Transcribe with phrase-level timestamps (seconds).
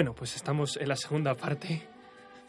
[0.00, 1.82] Bueno, pues estamos en la segunda parte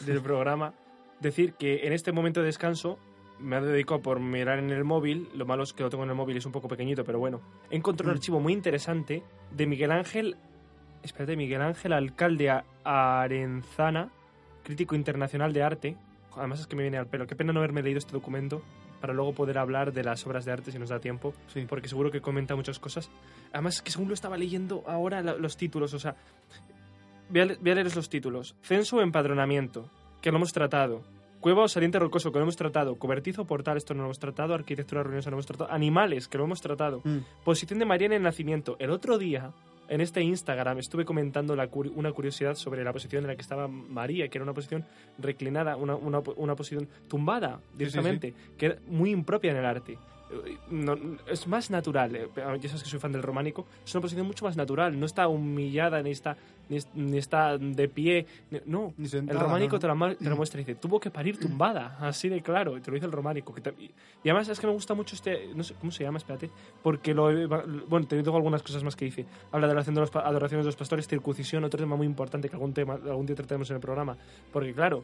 [0.05, 0.73] del programa.
[1.19, 2.97] Decir que en este momento de descanso
[3.39, 5.27] me ha dedicado por mirar en el móvil.
[5.35, 7.41] Lo malo es que lo tengo en el móvil, es un poco pequeñito, pero bueno.
[7.69, 10.37] He encontrado un archivo muy interesante de Miguel Ángel.
[11.03, 14.09] Espérate, Miguel Ángel, alcalde Arenzana,
[14.63, 15.97] crítico internacional de arte.
[16.37, 17.27] Además es que me viene al pelo.
[17.27, 18.61] Qué pena no haberme leído este documento
[19.01, 21.33] para luego poder hablar de las obras de arte si nos da tiempo.
[21.47, 21.65] Sí.
[21.67, 23.09] Porque seguro que comenta muchas cosas.
[23.51, 26.15] Además es que según lo estaba leyendo ahora la- los títulos, o sea,
[27.31, 28.55] voy a, voy a leeros los títulos.
[28.61, 29.89] Censo o empadronamiento,
[30.21, 31.01] que lo hemos tratado.
[31.39, 32.95] Cueva o saliente rocoso, que lo hemos tratado.
[32.97, 34.53] Cobertizo o portal, esto no lo hemos tratado.
[34.53, 35.71] Arquitectura ruinosa, no lo hemos tratado.
[35.71, 37.01] Animales, que lo hemos tratado.
[37.03, 37.17] Mm.
[37.43, 38.75] Posición de María en el nacimiento.
[38.77, 39.51] El otro día,
[39.89, 43.67] en este Instagram, estuve comentando la una curiosidad sobre la posición en la que estaba
[43.67, 44.85] María, que era una posición
[45.17, 49.97] reclinada, una, una, una posición tumbada directamente, que era muy impropia en el arte.
[50.31, 50.97] Eh, no-
[51.27, 54.45] es más natural, eh, ya sabes que soy fan del románico, es una posición mucho
[54.45, 56.37] más natural, no está humillada, ni está,
[56.69, 59.79] ni, ni está de pie, ni- no, Ni el sentada, románico ¿no?
[59.79, 62.81] te, lo, ma- te muestra y dice, tuvo que parir tumbada, así de claro, y
[62.81, 63.53] te lo dice el románico.
[63.53, 63.91] que te- y,
[64.23, 66.49] además es que me gusta mucho este, no sé cómo se llama, espérate,
[66.81, 67.25] porque lo,
[67.87, 69.25] bueno, te digo algunas cosas más que dice.
[69.51, 72.47] Habla de la adoración de los, adoraciones de los pastores, circuncisión, otro tema muy importante
[72.47, 74.15] que algún, tema, algún día trataremos en el programa,
[74.53, 75.03] porque claro,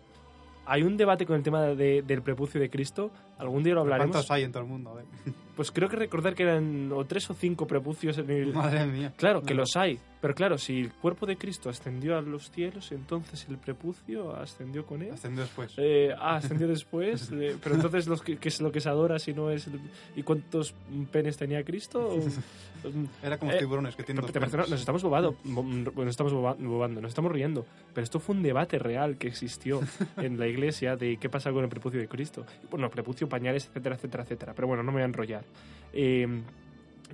[0.67, 4.11] hay un debate con el tema de- del prepucio de Cristo, algún día lo hablaremos.
[4.11, 4.99] ¿Cuántos hay en todo el mundo?
[5.57, 8.53] Pues creo que recordar que eran o tres o cinco prepucios en el...
[8.53, 9.11] Madre mía.
[9.17, 9.99] Claro, que los hay.
[10.21, 14.85] Pero claro, si el cuerpo de Cristo ascendió a los cielos, entonces el prepucio ascendió
[14.85, 15.11] con él.
[15.13, 15.73] Ascendió después.
[15.77, 17.31] Eh, ah, ascendió después.
[17.33, 19.67] eh, pero entonces, los que, ¿qué es lo que se adora si no es...
[19.67, 19.79] el-
[20.15, 20.73] ¿Y cuántos
[21.11, 22.07] penes tenía Cristo?
[22.07, 22.21] O-
[23.25, 26.55] Era como eh, tiburones que tienen dos parece- nos estamos bobado, bo- nos estamos boba-
[26.59, 27.65] bobando, nos estamos riendo.
[27.93, 29.81] Pero esto fue un debate real que existió
[30.17, 32.45] en la iglesia de qué pasa con el prepucio de Cristo.
[32.69, 34.53] Bueno, prepucio, pañales, etcétera, etcétera, etcétera.
[34.55, 35.43] Pero bueno, no me voy a enrollar.
[35.93, 36.27] Eh,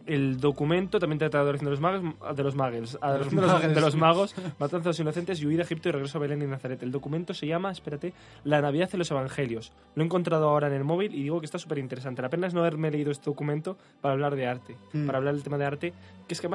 [0.08, 3.52] el documento también trata de adoración de los magos, de los magos, adoración de los,
[3.54, 3.76] magos.
[3.76, 6.42] de los magos, matanza de los inocentes y huida a Egipto y regreso a Belén
[6.42, 6.82] y Nazaret.
[6.84, 8.12] El documento se llama, espérate,
[8.44, 9.72] La Navidad en los Evangelios.
[9.96, 12.22] Lo he encontrado ahora en el móvil y digo que está súper interesante.
[12.22, 15.06] La pena es no haberme leído este documento para hablar de arte, Mm.
[15.06, 15.94] para hablar del tema de arte,
[16.28, 16.50] que es que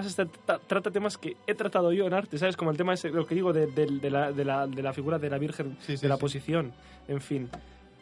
[0.44, 2.56] ta- trata temas que he tratado yo en arte, ¿sabes?
[2.56, 4.92] Como el tema ese, lo que digo de, de- de la, de la- de la
[4.92, 6.20] figura de la Virgen, Sí, sí, de la sí.
[6.20, 6.72] posición,
[7.06, 7.48] en fin.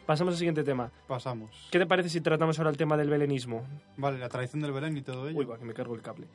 [0.07, 0.91] Pasamos al siguiente tema.
[1.07, 1.51] Pasamos.
[1.69, 3.63] ¿Qué te parece si tratamos ahora el tema del belenismo?
[3.97, 5.37] Vale, la tradición del Belén y todo ello.
[5.37, 6.27] Uy, va, que me cargo el cable.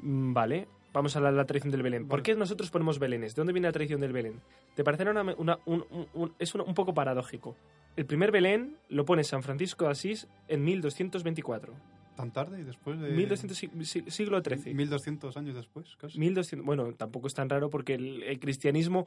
[0.00, 2.06] Mm, Vale, vamos a la, la tradición del Belén.
[2.06, 3.34] ¿Por qué nosotros ponemos Belenes?
[3.34, 4.40] ¿De dónde viene la tradición del Belén?
[4.76, 7.56] ¿Te parecerá una, una- un, un- un- es un poco paradójico?
[7.96, 11.72] El primer Belén lo pone San Francisco de Asís en 1224.
[12.16, 13.10] ¿Tan tarde y después de...?
[13.10, 14.74] 1200, si- si- siglo XIII.
[14.74, 16.18] 1200 años después, casi.
[16.18, 19.06] 1200, bueno, tampoco es tan raro porque el, el cristianismo,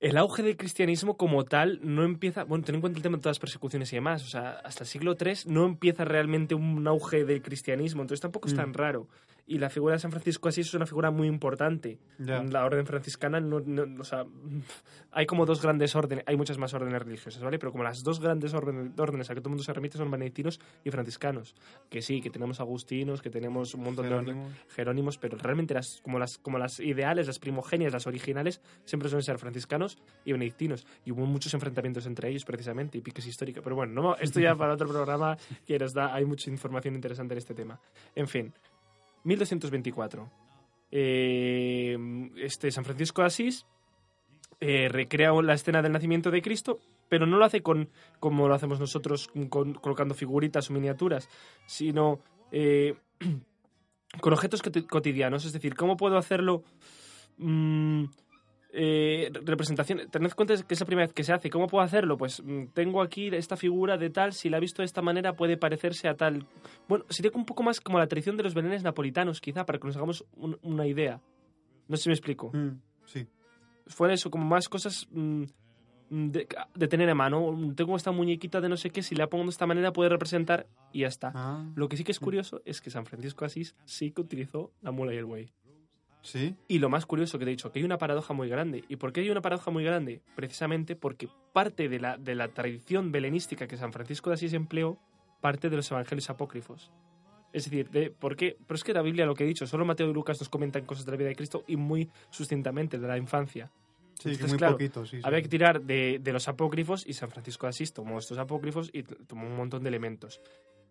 [0.00, 3.22] el auge del cristianismo como tal no empieza, bueno, ten en cuenta el tema de
[3.22, 6.86] todas las persecuciones y demás, o sea, hasta el siglo III no empieza realmente un
[6.86, 8.56] auge del cristianismo, entonces tampoco es Mm.
[8.58, 9.08] tan raro.
[9.48, 12.00] Y la figura de San Francisco así es una figura muy importante.
[12.18, 12.42] Ya.
[12.42, 14.24] La orden franciscana, no, no- o sea,
[15.12, 17.58] hay como dos grandes órdenes, hay muchas más órdenes religiosas, ¿vale?
[17.58, 20.10] Pero como las dos grandes órdenes, órdenes a que todo el mundo se remite son
[20.10, 21.54] benedictinos y franciscanos.
[21.88, 24.52] Que sí, que tenemos agustinos, que tenemos un montón de Jerónimos.
[24.74, 29.22] jerónimos, pero realmente las, como, las, como las ideales, las primogenias, las originales, siempre suelen
[29.24, 30.86] ser franciscanos y benedictinos.
[31.04, 33.62] Y hubo muchos enfrentamientos entre ellos, precisamente, y piques históricos.
[33.62, 37.34] Pero bueno, no, esto ya para otro programa que nos da, hay mucha información interesante
[37.34, 37.78] en este tema.
[38.14, 38.52] En fin,
[39.26, 40.30] 1224.
[40.92, 41.98] Eh,
[42.36, 43.66] este San Francisco de Asís
[44.60, 46.78] eh, recrea la escena del nacimiento de Cristo,
[47.08, 47.90] pero no lo hace con
[48.20, 51.28] como lo hacemos nosotros, colocando figuritas o miniaturas,
[51.66, 52.20] sino
[52.52, 52.94] eh,
[54.20, 55.44] con objetos coti- cotidianos.
[55.44, 56.62] Es decir, ¿cómo puedo hacerlo
[57.38, 58.04] mm,
[58.78, 60.08] eh, representación.
[60.10, 61.48] Tened en cuenta que es la primera vez que se hace.
[61.50, 62.16] ¿Cómo puedo hacerlo?
[62.18, 65.32] Pues mm, tengo aquí esta figura de tal, si la he visto de esta manera
[65.34, 66.46] puede parecerse a tal.
[66.88, 69.86] Bueno, sería un poco más como la tradición de los belenes napolitanos, quizá, para que
[69.86, 71.20] nos hagamos un- una idea.
[71.88, 72.50] No sé si me explico.
[72.52, 73.26] Mm, sí.
[73.86, 75.44] Fuera eso, como más cosas mm,
[76.10, 77.72] mm, de, de tener en mano.
[77.76, 80.66] Tengo esta muñequita de no sé qué, si la pongo de esta manera puede representar
[80.92, 81.32] y ya está.
[81.34, 84.72] Ah, Lo que sí que es curioso es que San Francisco Asís sí que utilizó
[84.82, 85.52] la mula y el buey.
[86.26, 86.54] Sí.
[86.68, 88.84] Y lo más curioso que te he dicho, que hay una paradoja muy grande.
[88.88, 90.20] ¿Y por qué hay una paradoja muy grande?
[90.34, 94.98] Precisamente porque parte de la, de la tradición belenística que San Francisco de Asís empleó,
[95.40, 96.90] parte de los evangelios apócrifos.
[97.52, 98.56] Es decir, de, ¿por qué?
[98.66, 100.84] Pero es que la Biblia, lo que he dicho, solo Mateo y Lucas nos comentan
[100.84, 103.70] cosas de la vida de Cristo y muy sustintamente de la infancia.
[104.14, 105.18] Sí, que Entonces, muy claro, poquito, sí.
[105.18, 105.22] sí.
[105.24, 108.90] Había que tirar de, de los apócrifos y San Francisco de Asís tomó estos apócrifos
[108.92, 110.40] y tomó un montón de elementos.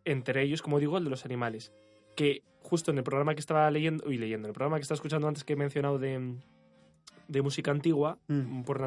[0.05, 1.73] Entre ellos, como digo, el de los animales.
[2.15, 4.95] Que justo en el programa que estaba leyendo, y leyendo, en el programa que estaba
[4.95, 6.35] escuchando antes que he mencionado de,
[7.27, 8.63] de música antigua, Mm.
[8.63, 8.79] por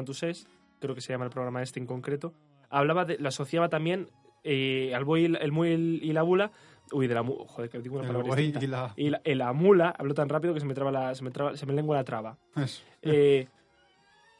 [0.79, 2.33] creo que se llama el programa este en concreto,
[2.69, 4.07] hablaba de, lo asociaba también
[4.43, 6.51] eh, al buey, el buey y la bula,
[6.93, 8.93] uy, de la mula, joder, que digo una El palabra y la...
[8.95, 11.31] Y la, y la mula, hablo tan rápido que se me traba la, se me,
[11.31, 12.37] traba- se me lengua la traba.
[12.55, 12.81] Eso.
[13.01, 13.47] Eh,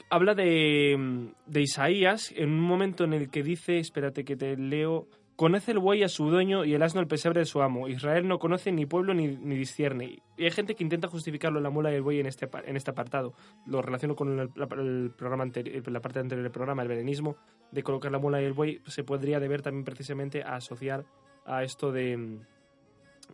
[0.09, 5.07] habla de, de Isaías en un momento en el que dice, espérate que te leo,
[5.39, 7.87] conoce el buey a su dueño y el asno el pesebre de su amo.
[7.87, 10.21] Israel no conoce ni pueblo ni, ni discierne.
[10.35, 12.91] Y hay gente que intenta justificarlo la mula y el buey en este, en este
[12.91, 13.33] apartado.
[13.65, 17.37] Lo relaciono con el, programa anteri- la parte anterior del programa, el belenismo,
[17.71, 21.05] de colocar la mula y el buey, se podría deber también precisamente a asociar
[21.45, 22.41] a esto de,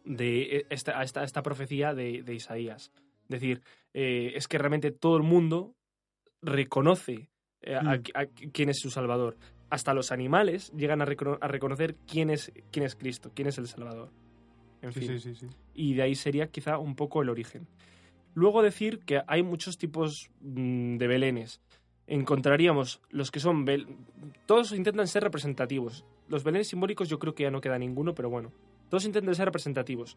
[0.04, 2.92] de esta, a esta, a esta profecía de, de Isaías.
[3.24, 3.64] Es decir,
[3.96, 5.74] eh, es que realmente todo el mundo
[6.44, 7.30] reconoce
[7.62, 8.04] eh, a, Mm.
[8.14, 9.38] a quién es su Salvador.
[9.70, 13.58] Hasta los animales llegan a, recono- a reconocer quién es, quién es Cristo, quién es
[13.58, 14.12] el Salvador.
[14.82, 15.20] En Sí, fin.
[15.20, 15.48] sí, sí, sí.
[15.74, 17.68] Y de ahí sería quizá un poco el origen.
[18.36, 21.62] Luego decir que hay muchos tipos mm, de belenes.
[22.08, 23.66] Encontraríamos los que son...
[23.66, 23.88] bel-
[24.46, 26.06] Todos intentan ser representativos.
[26.28, 28.52] Los belenes simbólicos yo creo que ya no queda ninguno, pero bueno.
[28.90, 30.16] Todos intentan ser representativos.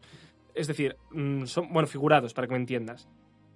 [0.53, 3.09] Es decir, mm, son, bueno, figurados, para que me entiendas.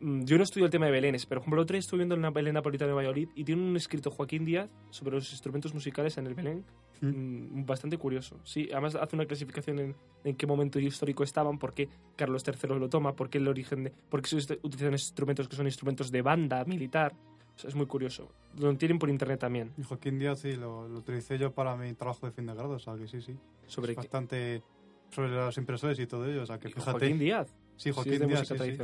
[0.04, 2.00] Mm, Yo no estudio el tema de belenes, pero por ejemplo, el otro día estuve
[2.00, 5.74] viendo una Belén napolitana de Valladolid y tiene un escrito Joaquín Díaz sobre los instrumentos
[5.74, 6.66] musicales en el Belén
[7.02, 8.40] mm, bastante curioso.
[8.44, 12.78] Sí, además hace una clasificación en, en qué momento histórico estaban, por qué Carlos III
[12.80, 15.66] lo toma, por qué el origen de, por qué se ut- utilizan instrumentos que son
[15.68, 17.14] instrumentos de banda militar.
[17.56, 18.32] O sea, es muy curioso.
[18.58, 19.72] Lo tienen por internet también.
[19.78, 22.72] Y Joaquín Díaz sí, lo, lo utilicé yo para mi trabajo de fin de grado,
[22.74, 23.36] o sea que sí, sí.
[23.68, 24.64] Sobre es bastante
[25.12, 26.92] sobre los impresores y todo ello, o sea que fíjate.
[26.92, 27.48] Joaquín Díaz.
[27.76, 28.78] Sí, ¿Sí Joaquín es de Díaz, música sí, sí.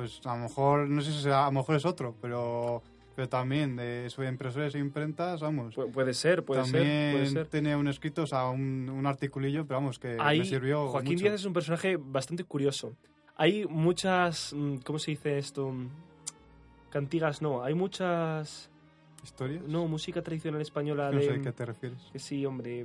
[0.00, 2.82] Pues a lo mejor, no sé si sea, a lo mejor es otro, pero,
[3.16, 5.76] pero también de sobre impresores e imprentas, vamos.
[5.76, 7.46] Pu- puede ser, puede también ser, puede ser.
[7.48, 11.12] tiene un escrito, o sea, un, un articulillo, pero vamos, que Ahí, me sirvió Joaquín
[11.12, 11.22] mucho.
[11.24, 12.96] Díaz es un personaje bastante curioso.
[13.36, 15.70] Hay muchas, mm, ¿cómo se dice esto?
[15.70, 15.88] Mm,
[16.90, 17.62] Cantigas, no.
[17.62, 18.68] Hay muchas,
[19.22, 19.62] ¿Historias?
[19.64, 21.24] no, música tradicional española No de...
[21.26, 21.98] sé a qué te refieres.
[22.12, 22.84] Que sí, hombre.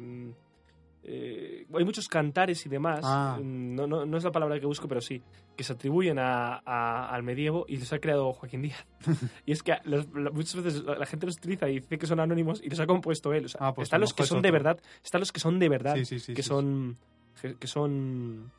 [1.07, 3.02] Eh, hay muchos cantares y demás.
[3.04, 3.38] Ah.
[3.40, 5.22] mm, No, no, no es la palabra que busco, pero sí.
[5.56, 8.86] Que se atribuyen a, a- al medievo y los ha creado Joaquín Díaz.
[9.46, 12.60] y es que los- muchas veces la, gente los utiliza y dice que son anónimos
[12.63, 13.46] y los ha compuesto él.
[13.46, 14.80] O sea, Ah, pues están lo los que son de verdad.
[15.04, 15.96] Están los que son de verdad.
[15.96, 16.34] Sí, sí, sí.
[16.34, 16.98] que son.
[17.42, 18.51] Que, que son.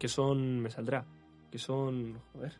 [0.00, 0.60] Que son.
[0.60, 1.04] Me saldrá.
[1.50, 2.18] Que son.
[2.32, 2.58] Joder.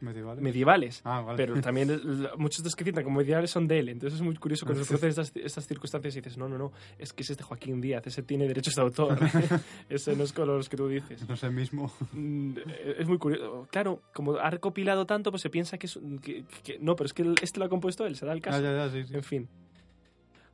[0.00, 0.42] Medievales.
[0.42, 1.00] Medievales.
[1.04, 1.36] Ah, vale.
[1.36, 1.88] Pero también
[2.38, 3.88] muchos de los que citan como medievales son de él.
[3.90, 6.72] Entonces es muy curioso cuando se producen estas, estas circunstancias y dices, no, no, no,
[6.98, 9.18] es que ese es de Joaquín Díaz, ese tiene derechos de autor.
[9.88, 11.28] ese no es con los que tú dices.
[11.28, 11.92] No sé el mismo.
[12.12, 12.52] Mm,
[12.98, 13.68] Es muy curioso.
[13.70, 17.12] Claro, como ha recopilado tanto, pues se piensa que, es, que- que- no, pero es
[17.12, 18.58] que este lo ha compuesto él, se da el caso.
[18.58, 19.14] Ah, ya, ya, sí, sí.
[19.14, 19.48] En fin.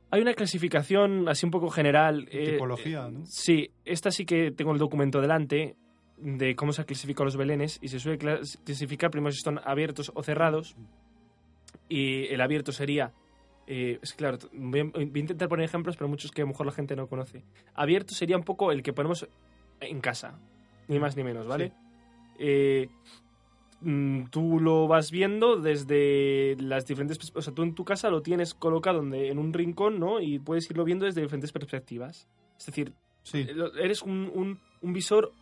[0.09, 2.27] Hay una clasificación así un poco general.
[2.31, 3.25] eh, Tipología, eh, ¿no?
[3.25, 5.75] Sí, esta sí que tengo el documento delante
[6.17, 9.59] de cómo se ha clasificado los belenes y se suele clas- clasificar primero si están
[9.63, 10.75] abiertos o cerrados.
[11.89, 13.13] Y el abierto sería
[13.67, 16.49] eh, es claro voy a, voy a intentar poner ejemplos pero muchos que a lo
[16.49, 17.43] mejor la gente no conoce.
[17.75, 19.27] Abierto sería un poco el que ponemos
[19.81, 20.39] en casa
[20.87, 21.71] ni más ni menos vale
[22.39, 22.87] Eh,
[23.81, 28.21] mm, tú lo vas viendo desde las diferentes o sea tú en tu casa lo
[28.21, 32.27] tienes colocado en un rincón no y puedes irlo viendo desde diferentes perspectivas.
[32.57, 32.93] Es decir
[33.23, 33.45] Sí,
[33.81, 35.33] eres un, un- un visor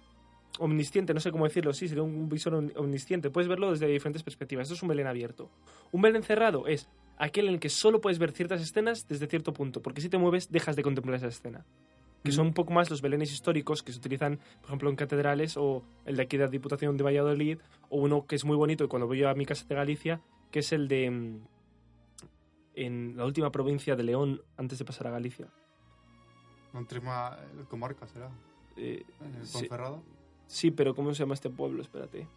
[0.59, 3.29] omnisciente, no sé cómo decirlo, sí, sería un visor om- omnisciente.
[3.29, 4.63] Puedes verlo desde diferentes perspectivas.
[4.63, 5.49] Esto es un Belén abierto.
[5.91, 9.53] Un Belén cerrado es aquel en el que solo puedes ver ciertas escenas desde cierto
[9.53, 11.65] punto, porque si te mueves dejas de contemplar esa escena.
[12.23, 15.57] Que son un poco más los belenes históricos que se utilizan, por ejemplo, en catedrales,
[15.57, 17.59] o el de aquí de la Diputación de Valladolid,
[17.89, 20.21] o uno que es muy bonito y cuando voy yo a mi casa de Galicia,
[20.51, 21.11] que es el de.
[21.11, 21.39] mm,
[22.77, 25.47] en la última provincia de León, antes de pasar a Galicia.
[27.69, 28.29] comarca será.
[28.75, 29.05] Eh, Eh,
[29.43, 29.53] sí.
[29.59, 29.97] Ponferrada.
[29.99, 30.14] Sí,
[30.71, 31.81] pero ¿cómo se llama este pueblo?
[31.81, 32.27] Espérate.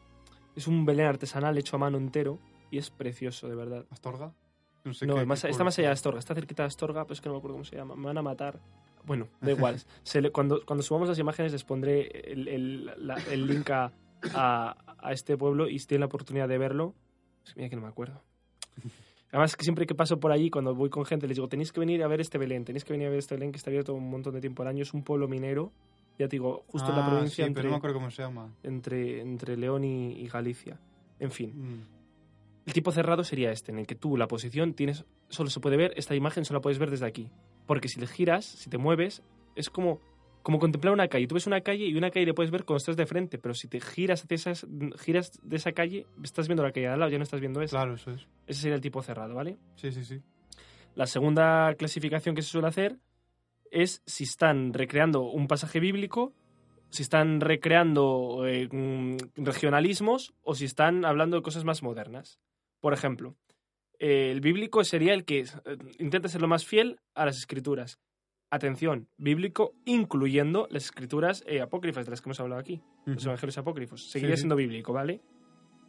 [0.57, 2.39] Es un Belén artesanal hecho a mano entero.
[2.71, 3.87] y es precioso, de verdad.
[3.91, 4.35] ¿Astorga?
[4.85, 5.93] No, sé No, qué- más- qué está más allá de.
[5.95, 7.97] Astorga, está cerquita de Astorga, pero es que no me acuerdo cómo se llama.
[7.97, 8.61] Me van a matar.
[9.07, 9.81] Bueno, da igual.
[10.03, 13.91] Se le- cuando, cuando subamos las imágenes les pondré el, el- la- el link a,
[14.35, 16.95] a- a este pueblo y si tienen la oportunidad de verlo,
[17.47, 18.23] es que mira que no me acuerdo.
[19.31, 21.81] Además, que siempre que paso por allí, cuando voy con gente, les digo, tenéis que
[21.81, 23.93] venir a ver este Belén, tenéis que venir a ver este Belén que está abierto
[23.95, 24.83] un montón de tiempo al año.
[24.83, 25.73] Es un pueblo minero,
[26.19, 28.11] ya te digo, justo en la Ah, provincia sí, pero no entre, me acuerdo cómo
[28.11, 28.53] se llama.
[28.63, 30.79] entre, entre León y, y Galicia.
[31.21, 31.83] En fin, Mm.
[32.67, 35.77] el tipo cerrado sería este, en el que tú la posición tienes, solo se puede
[35.77, 37.31] ver, esta imagen solo la puedes ver desde aquí.
[37.67, 39.23] Porque si le giras, si te mueves,
[39.55, 40.01] es como,
[40.43, 41.27] como contemplar una calle.
[41.27, 43.55] Tú ves una calle y una calle le puedes ver cuando estás de frente, pero
[43.55, 44.67] si te giras, hacia esas,
[44.99, 47.61] giras de esa calle, estás viendo la calle de al lado, ya no estás viendo
[47.61, 47.77] esa.
[47.77, 48.27] Claro, eso es.
[48.47, 49.59] Ese sería el tipo cerrado, ¿vale?
[49.77, 50.21] Sí, sí, sí.
[50.95, 52.99] La segunda clasificación que se suele hacer
[53.73, 56.33] es si están recreando un pasaje bíblico,
[56.91, 62.41] si están recreando eh, mm, regionalismos o si están hablando de cosas más modernas.
[62.81, 63.37] Por ejemplo,
[63.99, 65.47] eh, el bíblico sería el que eh,
[65.99, 67.99] intenta ser lo más fiel a las escrituras.
[68.51, 73.59] Atención, bíblico incluyendo las escrituras eh, apócrifas de las que hemos hablado aquí, los evangelios
[73.59, 74.11] apócrifos.
[74.11, 74.43] Seguiría sí.
[74.43, 75.21] siendo bíblico, ¿vale?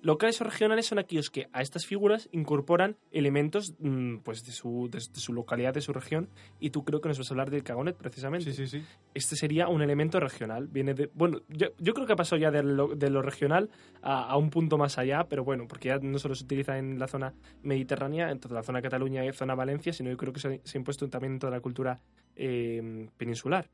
[0.02, 4.88] Locales o regionales son aquellos que a estas figuras incorporan elementos mm, pues de su,
[4.90, 6.30] de, de su localidad, de su región,
[6.60, 8.52] y tú creo que nos vas a hablar del Cagonet precisamente.
[8.54, 8.86] Sí, sí, sí.
[9.14, 10.68] Este sería un elemento regional.
[10.68, 11.10] Viene de.
[11.14, 13.70] Bueno, yo, yo creo que ha pasado ya de lo, de lo regional
[14.02, 16.98] a, a un punto más allá, pero bueno, porque ya no solo se utiliza en
[17.00, 20.40] la zona mediterránea, en toda la zona Cataluña y zona Valencia, sino yo creo que
[20.40, 22.00] se, ha- se ha impuesto también en toda la cultura
[22.36, 23.70] eh, peninsular.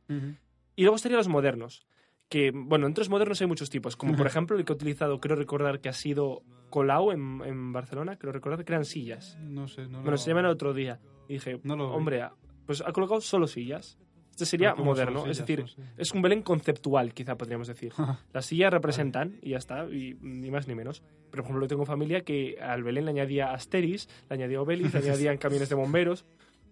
[0.75, 1.85] Y luego estarían los modernos.
[2.29, 3.95] Que, bueno, entre los modernos hay muchos tipos.
[3.95, 6.41] Como por ejemplo el que he utilizado, creo recordar que ha sido
[6.71, 9.37] Colau en, en Barcelona, creo recordar que eran sillas.
[9.41, 10.99] No sé, no Bueno, lo- se llaman el otro día.
[11.29, 11.95] Y dije, No lo vi.
[11.95, 12.33] hombre, ah,
[12.65, 13.97] pues ha colocado solo sillas.
[14.31, 15.81] Este sería Pero ¿cómo son moderno, es decir, No sé.
[15.97, 17.93] es un Belén conceptual, quizá podríamos decir.
[18.33, 21.03] Las sillas representan y ya está, y ni más ni menos.
[21.31, 24.99] Pero, por ejemplo, tengo familia que al Belén le añadía Asteris, le añadía Obelix, le
[25.11, 26.25] añadían camiones de bomberos.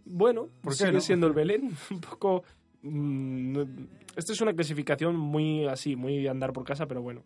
[0.03, 2.43] Bueno, ¿Por qué sigue siendo el Belén un poco...
[2.83, 3.59] mm,
[4.15, 7.23] Esto es una clasificación muy así, muy de andar por casa, pero bueno.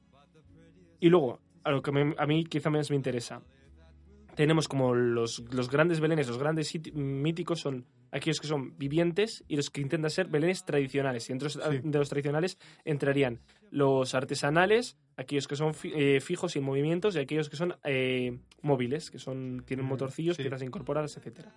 [0.99, 3.41] Y luego, a lo que me- a mí quizá más me interesa,
[4.35, 9.55] tenemos como los, los grandes belenes, los grandes míticos son aquellos que son vivientes y
[9.57, 11.27] los que intentan ser belenes tradicionales.
[11.29, 11.59] Y dentro Sí.
[11.83, 13.39] de los tradicionales entrarían
[13.71, 17.75] los artesanales, aquellos que son fi- eh, fijos y en movimientos, y aquellos que son
[17.83, 20.43] eh, móviles, que son tienen Mm, motorcillos, sí.
[20.43, 21.51] piezas incorporadas, etcétera.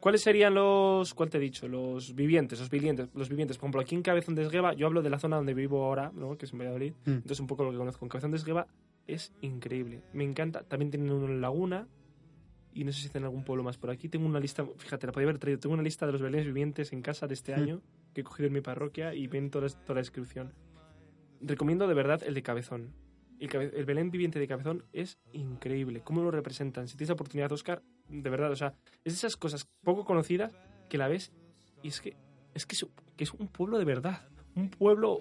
[0.00, 1.66] ¿Cuáles serían los, cuál te he dicho?
[1.66, 3.56] Los vivientes, los vivientes, los vivientes.
[3.58, 6.12] Por ejemplo, aquí en Cabezón de Esgueva, yo hablo de la zona donde vivo ahora,
[6.14, 6.36] ¿no?
[6.38, 7.10] que es en Valladolid, Mm.
[7.10, 8.04] entonces un poco lo que conozco.
[8.04, 8.66] En Cabezón de Esgueva
[9.06, 10.62] es increíble, me encanta.
[10.62, 11.88] También tienen una laguna
[12.72, 14.08] y no sé si tienen algún pueblo más por aquí.
[14.08, 15.58] Tengo una lista, fíjate, la podía haber traído.
[15.58, 17.60] Tengo una lista de los belenes vivientes en casa de este Mm.
[17.60, 17.80] año
[18.14, 20.52] que he cogido en mi parroquia y ven toda, la- toda la descripción.
[21.40, 22.92] Recomiendo de verdad el de Cabezón.
[23.40, 26.02] El, el Belén viviente de Cabezón es increíble.
[26.04, 26.88] ¿Cómo lo representan?
[26.88, 28.74] Si tienes la oportunidad, Oscar, de verdad, o sea,
[29.04, 30.52] es de esas cosas poco conocidas
[30.88, 31.32] que la ves
[31.82, 32.16] y es que
[32.54, 32.86] es, que es,
[33.16, 34.28] que es un pueblo de verdad.
[34.56, 35.20] Un pueblo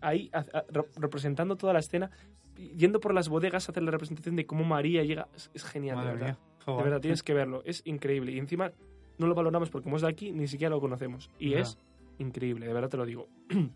[0.00, 2.10] ahí a- a- re- representando toda la escena,
[2.56, 5.28] yendo por las bodegas a hacer la representación de cómo María llega.
[5.36, 6.26] Es, es genial, de verdad.
[6.26, 6.38] mía.
[6.78, 7.62] De verdad, tienes que verlo.
[7.66, 8.32] Es increíble.
[8.32, 8.72] Y encima
[9.18, 11.30] no lo valoramos porque hemos de aquí, ni siquiera lo conocemos.
[11.38, 11.78] Y es
[12.18, 13.28] increíble, de verdad te lo digo.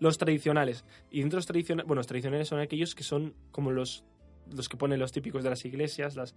[0.00, 0.84] los tradicionales.
[1.10, 4.04] Y dentro de los tradicionales, bueno, los tradicionales son aquellos que son como los,
[4.54, 6.34] los que ponen los típicos de las iglesias, las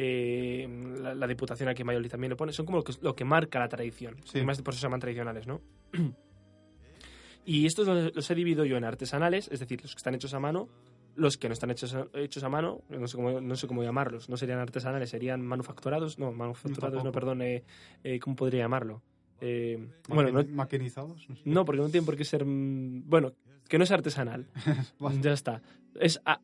[0.00, 0.68] eh,
[1.00, 2.52] la, la Diputación aquí en Valladolid también lo pone.
[2.52, 4.16] Son como lo que, lo que marca la tradición.
[4.24, 4.38] Sí.
[4.38, 5.60] Y más por eso se llaman tradicionales, ¿no?
[7.44, 10.34] y estos los, los he dividido yo en artesanales, es decir, los que están hechos
[10.34, 10.68] a mano,
[11.16, 13.82] los que no están hechos a, hechos a mano, no sé, cómo, no sé cómo
[13.82, 17.64] llamarlos, no serían artesanales, serían manufacturados, no, manufacturados, no, perdón, eh,
[18.04, 19.02] eh, ¿cómo podría llamarlo?
[19.40, 21.26] Eh, bueno, no, Maqui- Maquinizados.
[21.44, 22.44] No porque no tiene por qué ser.
[22.44, 23.32] mm, Bueno,
[23.68, 24.46] que no es artesanal.
[25.22, 25.62] Ya está.
[26.00, 26.40] Es, a-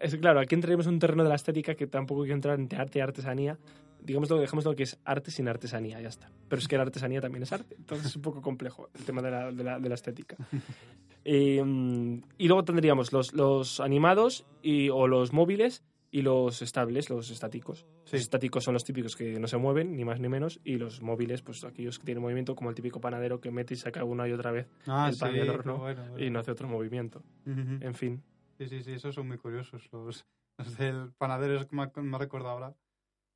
[0.00, 2.78] es claro, aquí entraremos en un terreno de la estética que tampoco quiero entrar entre
[2.78, 3.58] arte y artesanía.
[4.02, 6.30] Digámoslo, dejémoslo que es arte sin artesanía, ya está.
[6.48, 9.20] Pero es que la artesanía también es arte, entonces es un poco complejo el tema
[9.22, 10.36] de la, de la- de la estética.
[11.28, 17.10] Eh, mm, y luego tendríamos los, los animados y, o los móviles y los estables,
[17.10, 17.84] los estáticos.
[18.04, 18.12] Sí.
[18.12, 21.02] Los estáticos son los típicos que no se mueven, ni más ni menos, y los
[21.02, 24.28] móviles, pues aquellos que tienen movimiento, como el típico panadero que mete y saca una
[24.28, 26.24] y otra vez Ah, el sí, pan del horno bueno, bueno.
[26.24, 27.24] y no hace otro movimiento.
[27.44, 28.22] En fin,
[28.58, 29.88] Sí, sí, sí, esos son muy curiosos.
[29.92, 30.26] Los,
[30.78, 32.74] del panadero es que me, me recordado ahora.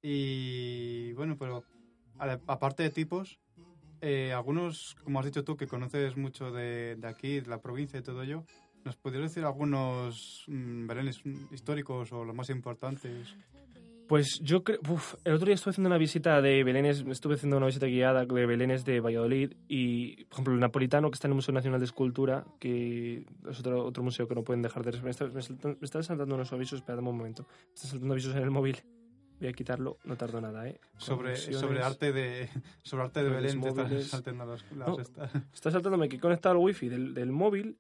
[0.03, 1.65] Y bueno, pero
[2.19, 3.39] aparte de tipos,
[4.01, 8.03] eh, algunos, como has dicho tú, que conoces mucho de, aquí, de la provincia y
[8.03, 8.45] todo ello,
[8.85, 13.37] ¿nos podrías decir algunos mm, belenes históricos o los más importantes?
[14.11, 14.81] Pues yo creo.
[14.89, 18.25] uf, el otro día estuve haciendo una visita de Belénes, estuve haciendo una visita guiada
[18.27, 21.79] de Belénes de Valladolid y, por ejemplo, el Napolitano, que está en el Museo Nacional
[21.79, 25.01] de Escultura, que es otro, otro museo que no pueden dejar de.
[25.01, 27.47] Me, está- me están saltando unos avisos, espérame un momento.
[27.69, 28.79] Me están saltando avisos en el móvil.
[29.39, 30.81] Voy a quitarlo, no tardo nada, ¿eh?
[30.99, 32.51] Sobre, sobre arte de
[32.83, 34.09] sobre arte de Belén te están móviles.
[34.09, 34.99] saltando las, las No.
[35.01, 35.31] estas.
[35.55, 37.79] Está saltándome que he conectado el wifi del, del móvil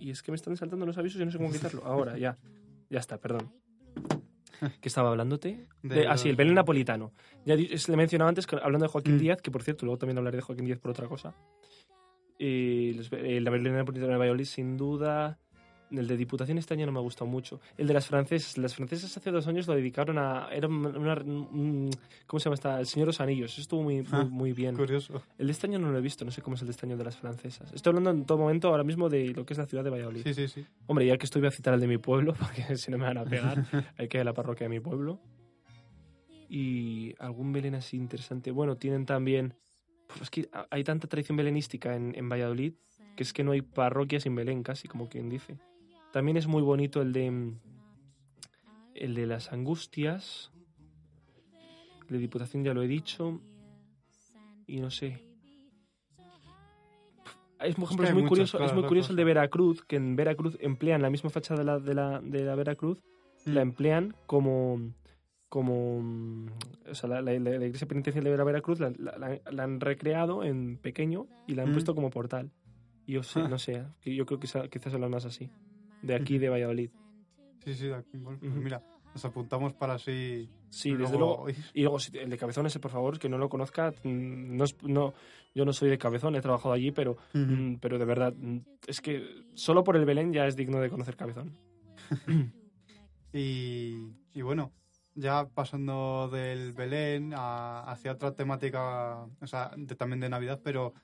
[0.00, 1.84] y es que me están saltando los avisos y no sé cómo quitarlo.
[1.86, 2.36] Ahora, ya.
[2.90, 3.52] Ya está, perdón.
[4.80, 5.66] ¿Qué estaba hablándote?
[5.82, 7.12] De De- ah, sí, el Belén Napolitano.
[7.44, 9.18] Ya le he mencionado antes, que- hablando de Joaquín Mm.
[9.18, 11.34] Díaz, que por cierto, luego también hablaré de Joaquín Díaz por otra cosa.
[12.38, 15.38] Y los- el de Belén Napolitano de Valladolid, sin duda.
[15.90, 17.60] El de Diputación este año no me ha gustado mucho.
[17.78, 18.58] El de las francesas.
[18.58, 20.48] Las francesas hace dos años lo dedicaron a.
[20.52, 21.14] Era una.
[21.22, 21.90] un-
[22.26, 22.78] ¿Cómo se llama esta?
[22.78, 23.52] El Señor de los Anillos.
[23.52, 24.76] Eso estuvo muy, muy, Ah, muy bien.
[24.76, 25.22] Curioso.
[25.38, 26.84] El de este año no lo he visto, no sé cómo es el de este
[26.86, 27.72] año de las francesas.
[27.72, 30.22] Estoy hablando en todo momento ahora mismo de lo que es la ciudad de Valladolid.
[30.24, 30.66] Sí, sí, sí.
[30.86, 33.04] Hombre, ya que estoy voy a citar el de mi pueblo, porque si no me
[33.04, 33.64] van a pegar,
[33.96, 35.18] hay que ir a la parroquia de mi pueblo.
[36.48, 38.50] Y algún Belén así interesante.
[38.50, 39.54] Bueno, tienen también...
[40.08, 42.72] Pues es que hay tanta tradición belenística en, en Valladolid
[43.16, 45.58] que es que no hay parroquia sin Belén, casi, como quien dice.
[46.12, 47.30] También es muy bonito el de...
[47.30, 47.58] mm,
[48.94, 50.50] El de las angustias.
[52.02, 53.40] El de Diputación ya lo he dicho.
[54.66, 55.22] Y no sé.
[57.60, 59.24] Es, por ejemplo, que es muy muchas curioso, es muy curioso el de.
[59.24, 62.98] Veracruz, que en Veracruz emplean la misma fachada de la, de la, de la Veracruz,
[63.44, 63.68] la Mm.
[63.68, 64.92] emplean como
[65.48, 66.46] como mm,
[66.90, 69.64] o sea, la, la- la- la iglesia penitencial de Vera- Veracruz la, la- la- la
[69.64, 71.72] han recreado en pequeño y la han Mm.
[71.72, 72.52] puesto como portal.
[73.06, 73.48] Y yo sé, Ah.
[73.48, 75.50] no sé, que yo creo que quizás son las más así.
[76.02, 76.90] De aquí, de Valladolid.
[77.64, 80.48] Sí, sí, de aquí, mira, nos apuntamos para así.
[80.70, 81.44] Sí, desde luego.
[81.46, 81.56] luego ir.
[81.74, 84.76] Y luego, el de Cabezón ese, por favor, que no lo conozca, mm, no, es-
[84.82, 85.14] no,
[85.54, 89.00] yo no soy de Cabezón, he trabajado allí, pero, mm, pero de verdad, mm, es
[89.00, 89.24] que
[89.54, 91.56] solo por el Belén ya es digno de conocer Cabezón.
[93.32, 94.72] Y, y bueno,
[95.14, 100.94] ya pasando del Belén a- hacia otra temática, o sea, de- también de Navidad, pero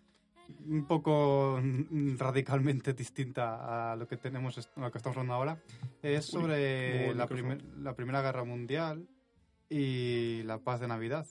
[0.66, 5.62] un poco mm, radicalmente distinta a lo que tenemos, a lo que estamos hablando ahora,
[6.02, 9.06] es sobre la, primer- la Primera Guerra Mundial
[9.70, 11.26] y la paz de Navidad.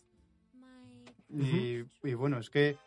[1.30, 2.78] y, y bueno, es que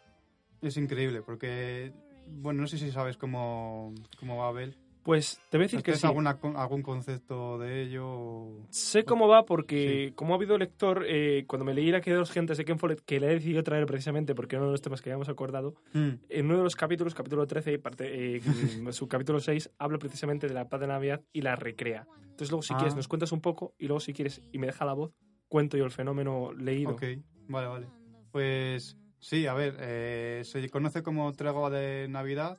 [0.62, 1.93] es increíble, porque,
[2.28, 4.76] bueno, no sé si sabes cómo, cómo va Abel.
[5.06, 6.06] Pues te voy a decir que ¿Tienes sí.
[6.08, 8.04] alguna, algún concepto de ello?
[8.08, 12.12] o- Sé cómo va porque, como ha habido lector, eh, cuando me leí la que
[12.12, 14.75] dos gentes de Ken Follett, que le he decidido traer precisamente porque era uno de
[14.75, 16.08] los temas que habíamos acordado, Mm.
[16.28, 18.40] en uno de los capítulos, capítulo 13, parte, eh,
[18.92, 22.08] su capítulo 6, habla precisamente de la paz de Navidad y la recrea.
[22.30, 22.78] Entonces luego si Ah.
[22.78, 25.12] quieres nos cuentas un poco y luego si quieres y me deja la voz,
[25.49, 26.95] cuento yo el fenómeno leído.
[26.95, 27.04] Ok,
[27.47, 27.86] vale, vale.
[28.32, 32.58] Pues sí, a ver, eh, se conoce como tregua de Navidad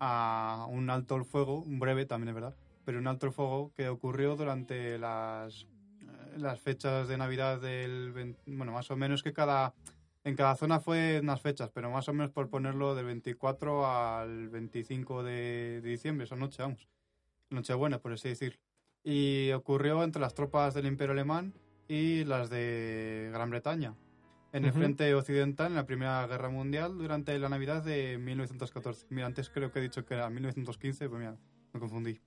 [0.00, 3.88] a un alto el fuego, breve también es verdad, pero un alto el fuego que
[3.88, 5.66] ocurrió durante las,
[6.00, 8.36] eh, las fechas de Navidad del...
[8.46, 9.74] Bueno, más o menos que cada...
[10.22, 14.50] En cada zona fue unas fechas, pero más o menos por ponerlo del 24 al
[14.50, 16.88] 25 de, de diciembre, esa noche, vamos.
[17.48, 18.60] Nochebuena, por así decir.
[19.02, 21.54] Y ocurrió entre las tropas del Imperio Alemán
[21.88, 23.94] y las de Gran Bretaña.
[24.52, 29.06] En el frente occidental, en la Primera Guerra Mundial, durante la Navidad de 1914.
[29.10, 31.36] Mira, antes creo que he dicho que era 1915, pues mira,
[31.72, 32.20] me confundí.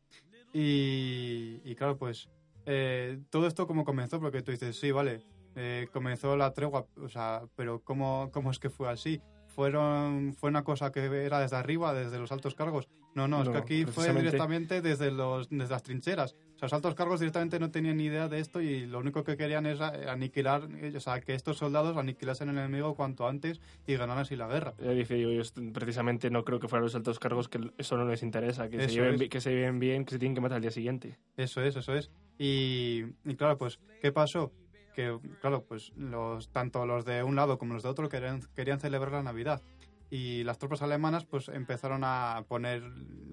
[0.53, 2.29] Y, y claro, pues
[2.65, 5.21] eh, todo esto como comenzó, porque tú dices, sí, vale,
[5.55, 9.21] eh, comenzó la tregua, o sea, pero ¿cómo, ¿cómo es que fue así?
[9.47, 12.89] Fueron, ¿Fue una cosa que era desde arriba, desde los altos cargos?
[13.15, 16.33] No, no, es que aquí fue directamente desde, los, desde las trincheras.
[16.33, 19.23] O sea, los altos cargos directamente no tenían ni idea de esto y lo único
[19.23, 23.95] que querían es aniquilar, o sea, que estos soldados aniquilasen al enemigo cuanto antes y
[23.95, 24.73] ganaran así la guerra.
[24.81, 28.05] Ya dice yo, yo precisamente no creo que fueran los altos cargos que eso no
[28.05, 29.29] les interesa, que, se lleven, es.
[29.29, 31.17] que se lleven bien, que se tienen que matar al día siguiente.
[31.37, 32.09] Eso es, eso es.
[32.39, 34.51] Y, y claro, pues, ¿qué pasó?
[34.95, 38.79] Que, claro, pues los, tanto los de un lado como los de otro querían, querían
[38.79, 39.61] celebrar la Navidad.
[40.13, 42.83] Y las tropas alemanas pues empezaron a poner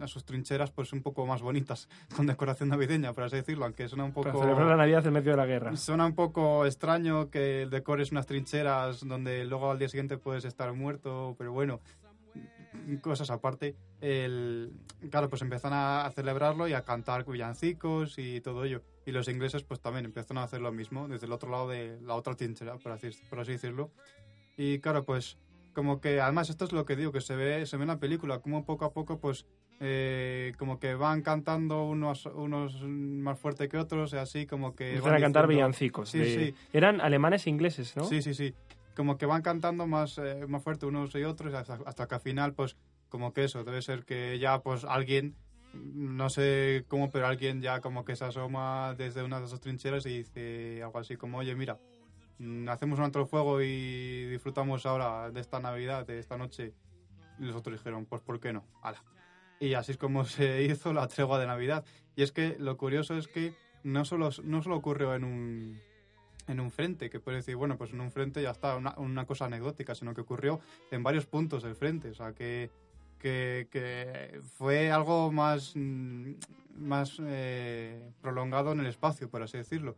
[0.01, 3.87] a sus trincheras pues un poco más bonitas, con decoración navideña, por así decirlo, aunque
[3.87, 4.45] suena un Para poco...
[4.45, 5.77] celebrar la Navidad en medio de la guerra.
[5.77, 10.73] Suena un poco extraño que decores unas trincheras donde luego al día siguiente puedes estar
[10.73, 11.81] muerto, pero bueno,
[13.03, 13.77] cosas aparte.
[14.01, 14.73] El,
[15.11, 18.81] claro, pues empiezan a, celebrarlo y a cantar villancicos y todo ello.
[19.05, 22.01] Y los ingleses pues también empiezan a hacer lo mismo desde el otro lado de
[22.01, 23.91] la otra trinchera, por así, por así decirlo.
[24.57, 25.37] Y claro, pues
[25.75, 27.99] como que además esto es lo que digo, que se ve, se ve en la
[27.99, 29.47] película, como poco a poco pues
[29.81, 34.89] eh, como que van cantando unos, unos más fuerte que otros y así como que...
[34.97, 36.09] Empiezan van a cantar diciendo- villancicos.
[36.11, 36.55] Sí, de- sí.
[36.73, 38.05] Eran alemanes e ingleses, ¿no?
[38.05, 38.55] Sí, sí, sí.
[38.95, 42.21] Como que van cantando más, eh, más fuerte unos y otros hasta, hasta que al
[42.21, 42.77] final, pues,
[43.09, 45.35] como que eso, debe ser que ya, pues, alguien
[45.73, 50.05] no sé cómo, pero alguien ya como que se asoma desde una de esas trincheras
[50.05, 51.79] y dice algo así como, oye, mira,
[52.69, 56.73] hacemos un otro fuego y disfrutamos ahora de esta Navidad, de esta noche.
[57.39, 58.65] Y los otros dijeron, pues ¿por qué no?
[58.83, 59.03] Ala.
[59.59, 61.85] Y así es como se hizo la tregua de Navidad.
[62.17, 65.81] Y es que lo curioso es que no solo, no solo ocurrió en un,
[66.49, 69.27] en un frente, que puede decir, bueno, pues en un frente ya está, una, una
[69.27, 72.11] cosa anecdótica, sino que ocurrió en varios puntos del frente.
[72.11, 72.71] O sea, que,
[73.19, 76.33] que, que fue algo más, mm,
[76.77, 79.97] más eh, prolongado en el espacio, por así decirlo.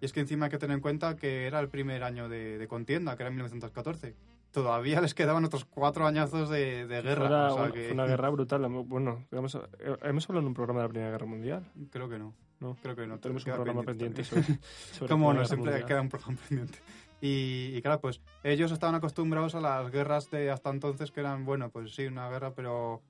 [0.00, 2.58] Y es que encima hay que tener en cuenta que era el primer año de,
[2.58, 4.14] de contienda, que era en 1914.
[4.52, 7.26] Todavía les quedaban otros cuatro añazos de, de guerra.
[7.26, 8.66] Una, o sea que- fue una guerra brutal.
[8.68, 9.58] Bueno, hemos,
[10.02, 11.64] hemos hablado en un programa de la Primera Guerra Mundial.
[11.90, 12.34] Creo que no.
[12.60, 13.18] No, Creo que no.
[13.18, 14.44] tenemos un programa pendiente también.
[14.46, 14.58] sobre,
[14.94, 15.86] sobre Como no, siempre Mundial.
[15.86, 16.78] queda un programa pendiente.
[17.20, 21.44] Y, y claro, pues ellos estaban acostumbrados a las guerras de hasta entonces que eran,
[21.44, 23.02] bueno, pues sí, una guerra, pero,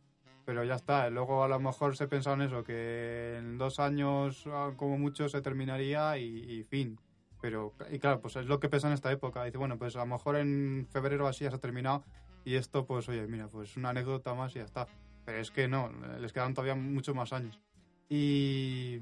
[0.47, 1.11] pero ya está.
[1.11, 5.29] Luego a lo mejor se pensaba en eso, que en dos años ah, como mucho
[5.29, 6.99] se terminaría y, fin.
[7.43, 9.45] Pero, y claro, pues es lo que pesa en esta época.
[9.45, 12.05] Dice, bueno, pues a lo mejor en febrero así ya se ha terminado
[12.45, 14.87] y esto, pues oye, mira, pues una anécdota más y ya está.
[15.25, 17.61] Pero es que no, les quedan todavía muchos más años.
[18.09, 19.01] Y,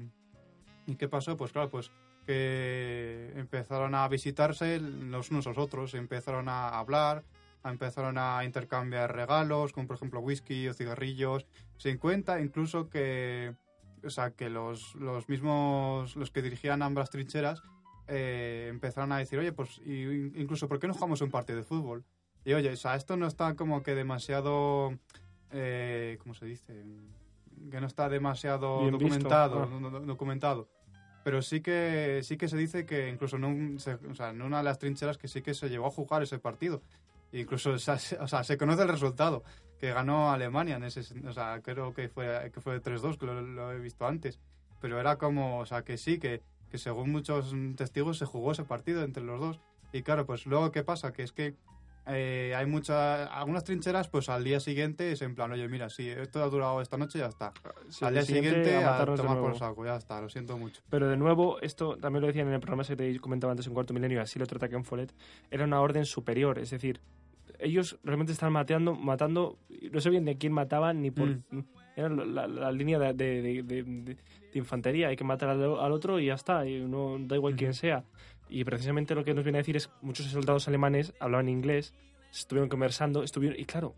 [0.87, 1.37] ¿Y qué pasó?
[1.37, 1.91] Pues claro, pues
[2.25, 7.23] que empezaron a visitarse los unos a los otros, empezaron a hablar,
[7.71, 11.45] empezaron a intercambiar regalos, como por ejemplo whisky o cigarrillos.
[11.77, 13.55] Se encuentra incluso que,
[14.03, 17.61] o sea, que los, los mismos, los que dirigían ambas trincheras,
[18.07, 22.03] eh, empezaron a decir, oye, pues incluso, ¿por qué no jugamos un partido de fútbol?
[22.43, 24.97] Y oye, o sea, esto no está como que demasiado,
[25.51, 26.83] eh, ¿cómo se dice?
[27.71, 29.65] Que no está demasiado Bien documentado, ah.
[29.79, 30.69] do- do- documentado.
[31.23, 34.43] Pero sí que sí que se dice que incluso en, un- se- o sea, en
[34.43, 36.83] una de las trincheras que sí que se llegó a jugar ese partido.
[37.31, 39.43] Incluso o sea, se, conoce el resultado,
[39.79, 43.71] que ganó Alemania en ese, o sea, creo que fue que fue 3-2, que lo,
[43.71, 44.39] he visto antes,
[44.79, 48.63] pero era como, o sea, que sí que, que según muchos testigos se jugó ese
[48.63, 49.59] partido entre los dos.
[49.91, 51.55] Y claro, pues luego qué pasa, que es que
[52.07, 56.09] eh, hay muchas algunas trincheras pues al día siguiente es en plan, oye, mira, si
[56.09, 57.51] esto ha durado esta noche ya está.
[57.89, 60.81] Sí, al día el siguiente, a a, tomar por saco, ya está, lo siento mucho.
[60.89, 63.73] Pero de nuevo, esto también lo decían en el programa que te comentaba antes en
[63.73, 65.13] Cuarto Milenio, y así lo trata Ken Follett,
[65.49, 67.01] era una orden superior, es decir,
[67.59, 69.57] ellos realmente estaban mateando, matando,
[69.91, 71.27] no sabían de quién mataban ni por...
[71.29, 71.63] Mm.
[71.97, 74.17] Era la, la- la línea de, de- de- de-
[74.53, 77.71] infantería, hay que matar al, al otro y ya está, y no da igual quién
[77.71, 77.79] Ujú.
[77.79, 78.03] sea.
[78.49, 81.93] Y precisamente lo que nos viene a decir es muchos soldados alemanes hablaban inglés,
[82.31, 83.59] estuvieron conversando, estuvieron...
[83.59, 83.95] Y claro,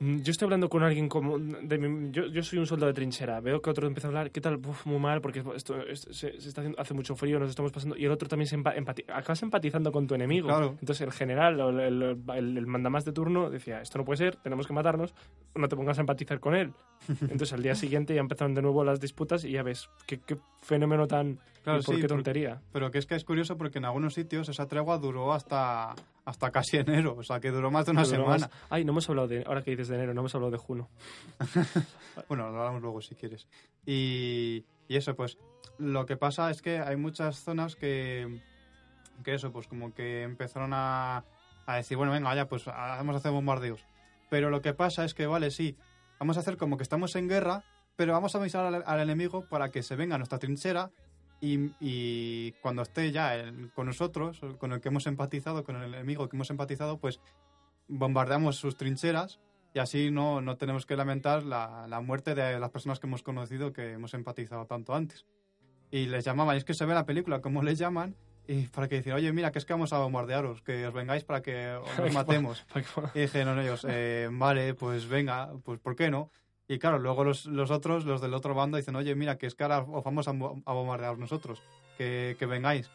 [0.00, 1.38] Mm, Yo estoy hablando con alguien como...
[1.38, 3.38] de mi- yo, yo soy un soldado de trinchera.
[3.40, 4.56] Veo que otro empieza a hablar, ¿qué tal?
[4.56, 7.70] Uf, muy mal, porque esto, esto- se, se está haciendo, hace mucho frío, nos estamos
[7.70, 7.96] pasando...
[7.96, 10.48] Y el otro también se empa- empati- acabas empatizando con tu enemigo.
[10.48, 10.70] Claro.
[10.80, 12.02] Entonces el general o el, el,
[12.34, 15.14] el- el mandamás de turno decía, esto no puede ser, tenemos que matarnos,
[15.54, 16.72] no te pongas a empatizar con él.
[17.20, 20.36] Entonces al día siguiente ya empezaron de nuevo las disputas y ya ves, qué, qué
[20.62, 21.38] fenómeno tan...
[21.62, 22.60] Claro, y por sí, qué tontería.
[22.72, 25.94] Pero que es que es curioso porque en algunos sitios esa tregua duró hasta,
[26.24, 28.30] hasta casi enero, o sea que duró más de una semana.
[28.30, 29.44] más- Ay, no hemos hablado de...
[29.46, 30.88] Ahora que dices de enero, no hemos hablado de Juno.
[32.28, 33.48] Bueno, lo hablamos luego si quieres.
[33.86, 35.38] Y, y eso, pues
[35.78, 38.40] lo que pasa es que hay muchas zonas que,
[39.24, 41.24] que eso, pues como que empezaron a,
[41.66, 43.84] a decir, bueno, venga, ya, pues vamos a hacer bombardeos.
[44.28, 45.76] Pero lo que pasa es que, vale, sí,
[46.18, 47.64] vamos a hacer como que estamos en guerra,
[47.96, 50.90] pero vamos a avisar al, al enemigo para que se venga a nuestra trinchera
[51.42, 55.92] y, y cuando esté ya el- con nosotros, con el que hemos empatizado, con el
[55.92, 57.20] enemigo que hemos empatizado, pues
[57.88, 59.40] bombardeamos sus trincheras
[59.74, 63.22] y así no, no tenemos que lamentar la, la muerte de las personas que hemos
[63.22, 65.26] conocido, que hemos empatizado tanto antes.
[65.90, 68.14] Y les llamaban, y es que se ve en la película cómo les llaman,
[68.46, 71.24] y para que decir, oye, mira, que es que vamos a bombardearos, que os vengáis
[71.24, 72.66] para que os matemos.
[73.14, 76.30] Y dijeron ellos, eh, vale, pues venga, pues ¿por qué no?
[76.72, 79.54] Y claro, luego los, los otros, los del otro bando, dicen, oye, mira, que es
[79.54, 81.62] que ahora os vamos a, a bombardear nosotros,
[81.98, 82.90] que, que vengáis.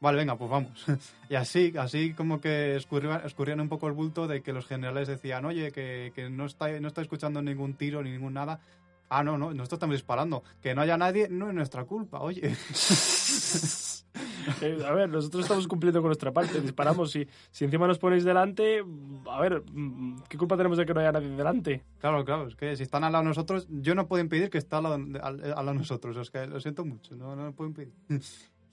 [0.00, 0.84] Vale, venga, pues vamos.
[1.30, 5.06] y así, así como que escurrían, escurrían un poco el bulto de que los generales
[5.06, 8.58] decían, oye, que, que no, está, no está escuchando ningún tiro ni ningún nada.
[9.12, 10.42] Ah, no, no, nosotros estamos disparando.
[10.62, 12.54] Que no haya nadie no es nuestra culpa, oye.
[14.62, 17.12] Eh, a ver, nosotros estamos cumpliendo con nuestra parte, disparamos.
[17.12, 18.82] Si, si encima nos ponéis delante,
[19.30, 21.84] a ver, mm, ¿qué culpa tenemos de que no haya nadie delante?
[22.00, 24.58] Claro, claro, es que si están al lado de nosotros, yo no puedo impedir que
[24.58, 27.36] está al lado, de- al, al lado de nosotros, es que lo siento mucho, no,
[27.36, 27.92] no lo puedo impedir.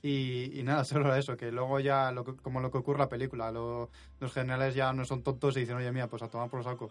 [0.03, 3.01] Y, y nada, solo eso, que luego ya, lo que- como lo que ocurre en
[3.01, 6.29] la película, lo- los generales ya no son tontos y dicen, oye, mía, pues a
[6.29, 6.89] tomar por saco.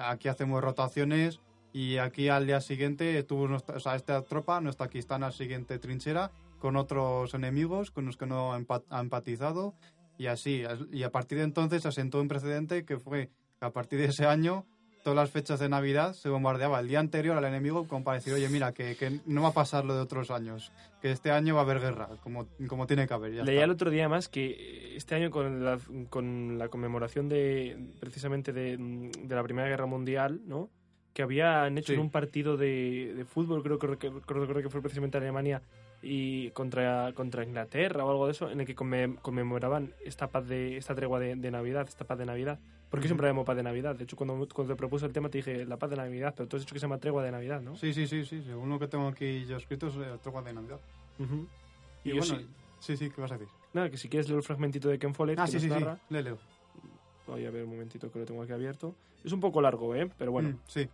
[0.00, 1.40] Aquí hacemos rotaciones
[1.74, 5.16] y aquí al día siguiente tuvo nuestra- o sea, esta tropa no está aquí, está
[5.16, 9.74] en la siguiente trinchera con otros enemigos con los que no ha empa- ha empatizado
[10.16, 10.62] y así.
[10.92, 14.06] Y a partir de entonces se asentó un precedente que fue que a partir de
[14.06, 14.64] ese año
[15.02, 18.32] todas las fechas de Navidad se bombardeaba el día anterior al enemigo como para decir,
[18.32, 21.54] oye, mira, que, que no va a pasar lo de otros años, que este año
[21.54, 23.34] va a haber guerra, como, como tiene que haber.
[23.34, 23.64] ya Leía está.
[23.64, 28.78] el otro día más que este año con la, con la conmemoración de precisamente de,
[28.78, 30.70] de la Primera Guerra Mundial, ¿no?
[31.14, 31.94] Que habían hecho Sí.
[31.94, 35.62] en un partido de, de fútbol, creo, creo, que, creo, creo que fue precisamente Alemania
[36.02, 40.46] y contra, contra Inglaterra o algo de eso, en el que conme- conmemoraban esta paz
[40.48, 42.58] de esta tregua de, de Navidad, esta paz de Navidad.
[42.90, 43.96] Porque siempre llamo paz de Navidad.
[43.96, 46.48] De hecho, cuando, cuando te propuso el tema te dije la paz de Navidad, pero
[46.48, 47.74] tú has dicho que se llama tregua de Navidad, ¿no?
[47.76, 50.52] Sí, sí, sí, sí, según lo que tengo aquí yo escrito es eh, tregua de
[50.52, 50.80] Navidad.
[52.04, 52.46] Y, bueno, sí-
[52.80, 53.52] sí, sí, ¿qué vas a decir?
[53.72, 55.84] Nada, que si quieres leer el fragmentito de Ken Follett Ah, que sí, sí, sí,
[56.10, 56.38] le leo.
[57.26, 58.94] Voy a ver un momentito que lo tengo aquí abierto.
[59.24, 60.08] Es un poco largo, ¿eh?
[60.18, 60.50] Pero bueno.
[60.50, 60.88] Mm, sí,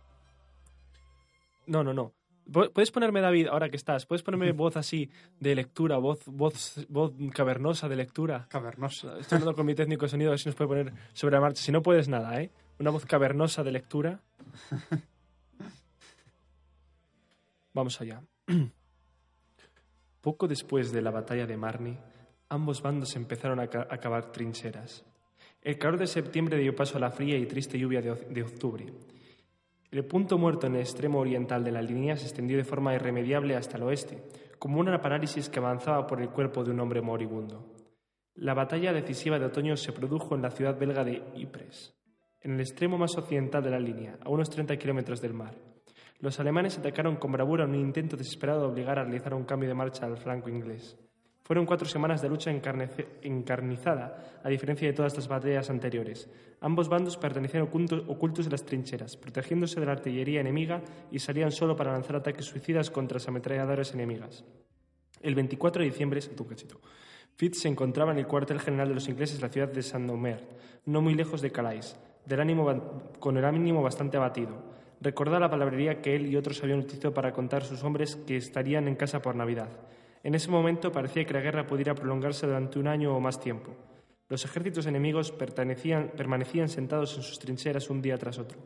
[1.67, 2.13] No, no, no.
[2.51, 6.85] Pu- Puedes ponerme, David, ahora que estás, puedes ponerme voz así de lectura, voz, voz,
[6.89, 8.47] voz cavernosa de lectura.
[8.49, 9.17] cavernosa.
[9.19, 11.41] Estoy hablando con mi técnico de sonido, a ver si nos puede poner sobre la
[11.41, 11.61] marcha.
[11.61, 12.51] Si no puedes nada, ¿eh?
[12.79, 14.19] Una voz cavernosa de lectura.
[17.73, 18.21] Vamos allá.
[20.21, 21.97] Poco después de la batalla de Marne,
[22.49, 25.03] ambos bandos empezaron a, ca- a cavar trincheras.
[25.61, 28.85] El calor de septiembre dio paso a la fría y triste lluvia de octubre.
[29.91, 33.57] El punto muerto en el extremo oriental de la línea se extendió de forma irremediable
[33.57, 34.23] hasta el oeste,
[34.57, 37.75] como una parálisis que avanzaba por el cuerpo de un hombre moribundo.
[38.35, 41.93] La batalla decisiva de otoño se produjo en la ciudad belga de Ypres,
[42.39, 45.55] en el extremo más occidental de la línea, a unos 30 kilómetros del mar.
[46.19, 49.67] Los alemanes atacaron con bravura en un intento desesperado de obligar a realizar un cambio
[49.67, 50.97] de marcha al flanco inglés.
[51.51, 56.29] Fueron cuatro semanas de lucha encarnizada, a diferencia de todas las batallas anteriores.
[56.61, 61.75] Ambos bandos pertenecían ocultos, en las trincheras, protegiéndose de la artillería enemiga y salían solo
[61.75, 64.45] para lanzar ataques suicidas contra las ametralladoras enemigas.
[65.21, 66.79] El 24 de diciembre, un cachito,
[67.35, 70.47] Fitz se encontraba en el cuartel general de los ingleses en la ciudad de Saint-Omer,
[70.85, 71.99] no muy lejos de Calais,
[73.19, 74.55] con el ánimo bastante abatido.
[75.01, 78.37] Recordaba la palabrería que él y otros habían utilizado para contar a sus hombres que
[78.37, 79.67] estarían en casa por Navidad.
[80.23, 83.71] En ese momento parecía que la guerra pudiera prolongarse durante un año o más tiempo.
[84.29, 88.59] Los ejércitos enemigos permanecían sentados en sus trincheras un día tras otro,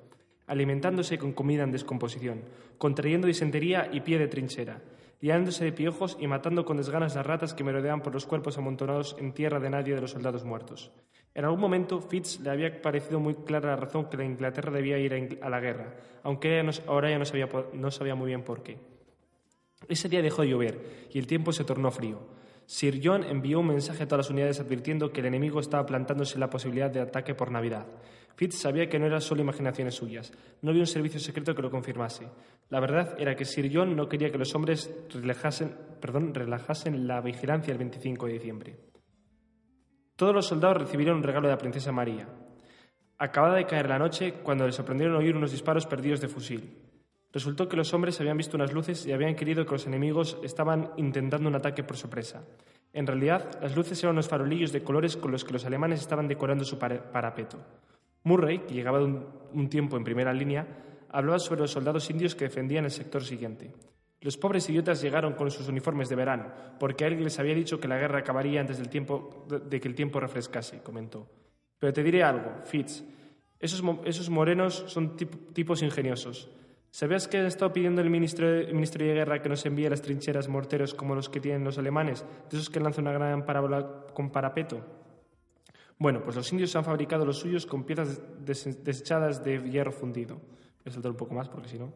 [0.48, 2.42] alimentándose con comida en descomposición,
[2.78, 4.82] contrayendo disentería y pie de trinchera,
[5.22, 9.16] liándose de piojos y matando con desganas las ratas que merodeaban por los cuerpos amontonados
[9.18, 10.92] en tierra de nadie de los soldados muertos.
[11.34, 15.00] En algún momento, Fitz le había parecido muy clara la razón que la Inglaterra debía
[15.00, 18.78] ir a la guerra, aunque ahora ya no sabía, no sabía muy bien por qué.
[19.88, 22.28] Ese día dejó de llover y el tiempo se tornó frío.
[22.66, 26.40] Sir John envió un mensaje a todas las unidades advirtiendo que el enemigo estaba plantándose
[26.40, 27.86] la posibilidad de ataque por Navidad.
[28.36, 31.70] Fitz sabía que no eran solo imaginaciones suyas, no había un servicio secreto que lo
[31.70, 32.28] confirmase.
[32.70, 37.22] La verdad era que Sir John no quería que los hombres relajasen, perdón, relajasen la
[37.22, 38.76] vigilancia el 25 de diciembre.
[40.16, 42.28] Todos los soldados recibieron un regalo de la princesa María.
[43.18, 46.85] Acababa de caer la noche cuando les sorprendieron oír unos disparos perdidos de fusil.
[47.36, 50.92] Resultó que los hombres habían visto unas luces y habían creído que los enemigos estaban
[50.96, 52.46] intentando un ataque por sorpresa.
[52.94, 56.30] En realidad, las luces eran unos farolillos de colores con los que los alemanes estaban
[56.30, 57.58] decorando su parapeto.
[58.24, 59.04] Murray, que llegaba de
[59.52, 60.66] un, tiempo en primera línea,
[61.10, 63.70] hablaba sobre los soldados indios que defendían el sector siguiente.
[64.22, 67.90] Los pobres idiotas llegaron con sus uniformes de verano, porque alguien les había dicho que
[67.90, 71.28] la guerra acabaría antes del tiempo, de, que el tiempo refrescase, comentó.
[71.80, 73.04] Pero te diré algo, Fitz.
[73.60, 76.50] Esos, esos morenos son tip- tipos ingeniosos.
[76.96, 80.48] ¿Sabías que estado pidiendo el ministro, el ministro de Guerra que nos envíe las trincheras
[80.48, 84.30] morteros como los que tienen los alemanes, de esos que lanzan una gran parábola con
[84.30, 84.80] parapeto?
[86.00, 90.36] Bueno, pues los indios han fabricado los suyos con piezas des- desechadas de hierro fundido.
[90.36, 91.92] Voy a saltar un poco más porque si no.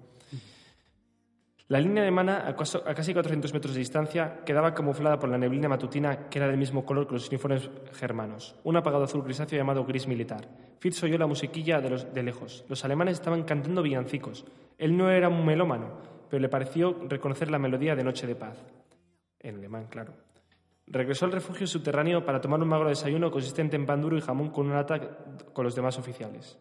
[1.70, 2.56] La línea de Mana, a
[2.96, 6.84] casi 400 metros de distancia, quedaba camuflada por la neblina matutina que era del mismo
[6.84, 10.48] color que los uniformes germanos, un apagado azul grisáceo llamado gris militar.
[10.80, 12.66] Fitz oyó la musiquilla de, los, de lejos.
[12.68, 14.46] Los alemanes estaban cantando villancicos.
[14.80, 15.92] Él no era un melómano,
[16.28, 18.58] pero le pareció reconocer la melodía de Noche de Paz.
[19.40, 20.16] En alemán, claro.
[20.88, 24.50] Regresó al refugio subterráneo para tomar un magro desayuno consistente en pan duro y jamón
[24.50, 25.20] con una lata
[25.54, 26.58] con los demás oficiales.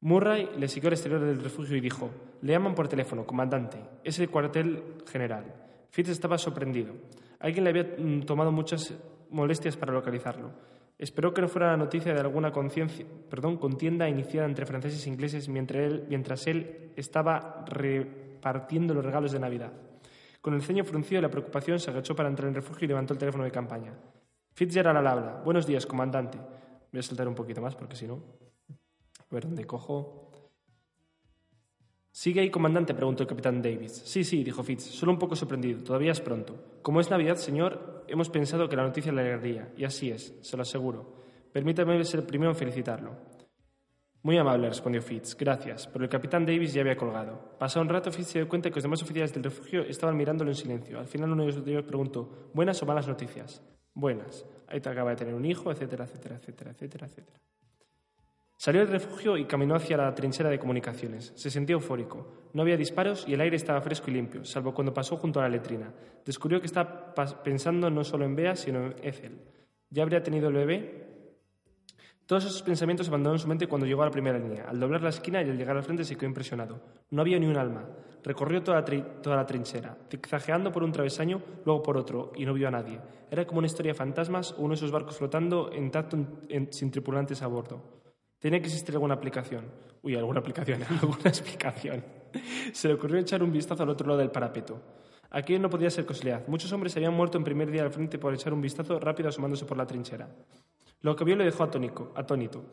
[0.00, 2.10] Murray le siguió al exterior del refugio y dijo,
[2.42, 5.44] le llaman por teléfono, comandante, es el cuartel general.
[5.90, 6.94] Fitz estaba sorprendido.
[7.40, 8.94] Alguien le había mm, tomado muchas
[9.30, 10.50] molestias para localizarlo.
[10.98, 15.10] Esperó que no fuera la noticia de alguna conciencia- perdón, contienda iniciada entre franceses e
[15.10, 19.72] ingleses mientras él, mientras él estaba repartiendo los regalos de Navidad.
[20.40, 22.88] Con el ceño fruncido y la preocupación se agachó para entrar en el refugio y
[22.88, 23.92] levantó el teléfono de campaña.
[24.54, 25.42] Fitzgerald al habla.
[25.44, 26.38] Buenos días, comandante.
[26.92, 28.47] Voy a saltar un poquito más porque si no...
[29.30, 30.32] A ver dónde cojo.
[32.10, 32.94] ¿Sigue ahí, comandante?
[32.94, 33.92] preguntó el capitán Davis.
[33.92, 35.84] Sí, sí, dijo Fitz, solo un poco sorprendido.
[35.84, 36.80] Todavía es pronto.
[36.82, 39.72] Como es Navidad, señor, hemos pensado que la noticia le alegraría.
[39.76, 41.22] Y así es, se lo aseguro.
[41.52, 43.16] Permítame ser el primero en felicitarlo.
[44.22, 45.36] Muy amable, respondió Fitz.
[45.36, 47.56] Gracias, pero el capitán Davis ya había colgado.
[47.58, 50.50] Pasado un rato, Fitz se dio cuenta que los demás oficiales del refugio estaban mirándolo
[50.50, 50.98] en silencio.
[50.98, 53.62] Al final uno de ellos preguntó, ¿buenas o malas noticias?
[53.94, 54.44] Buenas.
[54.66, 57.38] Ahí te acaba de tener un hijo, etcétera, etcétera, etcétera, etcétera, etcétera.
[58.58, 61.32] Salió del refugio y caminó hacia la trinchera de comunicaciones.
[61.36, 62.26] Se sentía eufórico.
[62.52, 65.44] No había disparos y el aire estaba fresco y limpio, salvo cuando pasó junto a
[65.44, 65.92] la letrina.
[66.26, 69.38] Descubrió que estaba pensando no solo en Bea, sino en Ethel.
[69.90, 71.08] ¿Ya habría tenido el bebé?
[72.26, 74.64] Todos esos pensamientos abandonaron su mente cuando llegó a la primera línea.
[74.68, 76.80] Al doblar la esquina y al llegar al frente se quedó impresionado.
[77.10, 77.88] No había ni un alma.
[78.24, 78.84] Recorrió toda
[79.24, 83.00] la, trinchera, zigzagueando por un travesaño, luego por otro, y no vio a nadie.
[83.30, 86.18] Era como una historia de fantasmas o uno de esos barcos flotando intacto
[86.70, 87.97] sin tripulantes a bordo.
[88.38, 89.64] Tenía que existir alguna aplicación.
[90.02, 92.04] Uy, alguna aplicación, alguna explicación.
[92.72, 94.80] Se le ocurrió echar un vistazo al otro lado del parapeto.
[95.30, 96.46] Aquí no podía ser casualidad.
[96.46, 99.66] Muchos hombres habían muerto en primer día al frente por echar un vistazo rápido asomándose
[99.66, 100.28] por la trinchera.
[101.02, 102.64] Lo que vio le dejó atónico, atónito.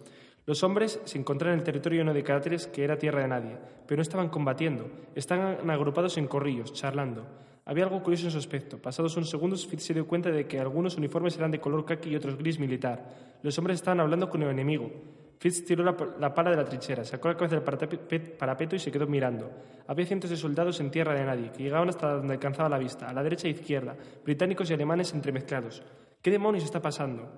[0.46, 3.58] Los hombres se encontraron en el territorio lleno de cráteres que era tierra de nadie,
[3.88, 7.26] pero no estaban combatiendo, estaban agrupados en corrillos, charlando.
[7.66, 8.78] Había algo curioso en su aspecto.
[8.78, 12.12] Pasados unos segundos, Fitz se dio cuenta de que algunos uniformes eran de color caqui
[12.12, 13.10] y otros gris militar.
[13.42, 14.92] Los hombres estaban hablando con el enemigo.
[15.38, 18.92] Fitz tiró la, la pala de la trinchera, sacó la cabeza del parapeto y se
[18.92, 19.52] quedó mirando.
[19.88, 23.10] Había cientos de soldados en tierra de nadie, que llegaban hasta donde alcanzaba la vista,
[23.10, 25.84] a la derecha e izquierda, británicos y alemanes entremezclados.
[26.22, 27.30] ¿Qué demonios está pasando?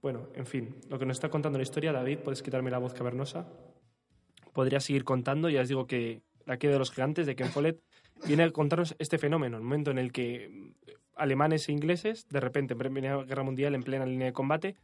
[0.00, 2.94] Bueno, en fin, lo que nos está contando la historia, David, puedes quitarme la voz
[2.94, 3.48] cavernosa.
[4.52, 7.82] Podría seguir contando, ya os digo que la queda de los gigantes de Ken Follett
[8.26, 10.72] viene a contarnos este fenómeno, el momento en el que
[11.16, 14.76] alemanes e ingleses, de repente, en Primera Guerra Mundial, en plena línea de combate,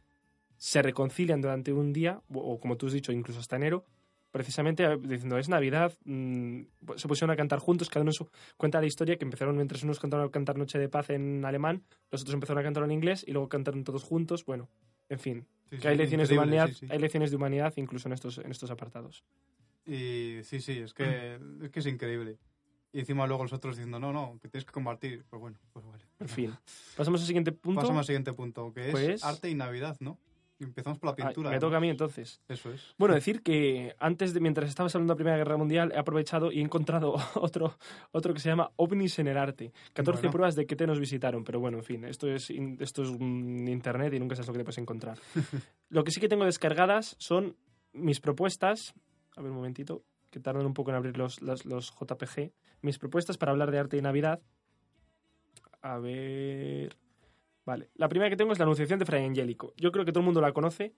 [0.65, 3.85] se reconcilian durante un día, o como tú has dicho, incluso hasta enero,
[4.31, 6.61] precisamente eh, diciendo, es Navidad, mm,
[6.95, 9.99] se pusieron a cantar juntos, cada uno su, cuenta la historia, que empezaron mientras unos
[9.99, 13.23] cantaron a cantar Noche de Paz en alemán, los otros empezaron a cantar en inglés
[13.27, 14.67] y luego cantaron todos juntos, bueno,
[15.07, 18.49] en fin, que hay, lecciones de humanidad, hay lecciones de humanidad incluso en estos, en
[18.49, 19.23] estos apartados.
[19.85, 22.39] Y sí, sí, es que, es que es increíble.
[22.91, 25.25] Y encima luego los otros diciendo, no, no, que tienes que compartir.
[25.29, 26.05] Pues bueno, pues vale.
[26.17, 26.55] En fin.
[26.95, 27.81] Pasamos al siguiente punto.
[27.81, 30.17] Pasamos al siguiente punto, que es pues arte y Navidad, ¿no?
[30.59, 31.49] Empezamos por la ah, pintura.
[31.49, 32.41] me toca a mí entonces.
[32.47, 32.95] Eso es.
[32.97, 36.51] Bueno, decir que antes de, mientras estabas hablando de la Primera Guerra Mundial, he aprovechado
[36.51, 37.77] y he encontrado otro,
[38.11, 39.73] otro que se llama OVNIs en el arte.
[39.93, 43.09] 14 pruebas de que te nos visitaron, pero bueno, en fin, esto es, esto es
[43.09, 45.17] internet y nunca sabes lo que te puedes encontrar.
[45.89, 47.57] lo que sí que tengo descargadas son
[47.91, 48.93] mis propuestas.
[49.35, 52.51] A ver un momentito, que tardan un poco en abrir los, los, los JPG.
[52.81, 54.41] Mis propuestas para hablar de arte y Navidad.
[55.81, 56.95] A ver.
[57.65, 59.73] Vale, la primera que tengo es la Anunciación de Fray Angélico.
[59.77, 60.93] Yo creo que todo el mundo la conoce,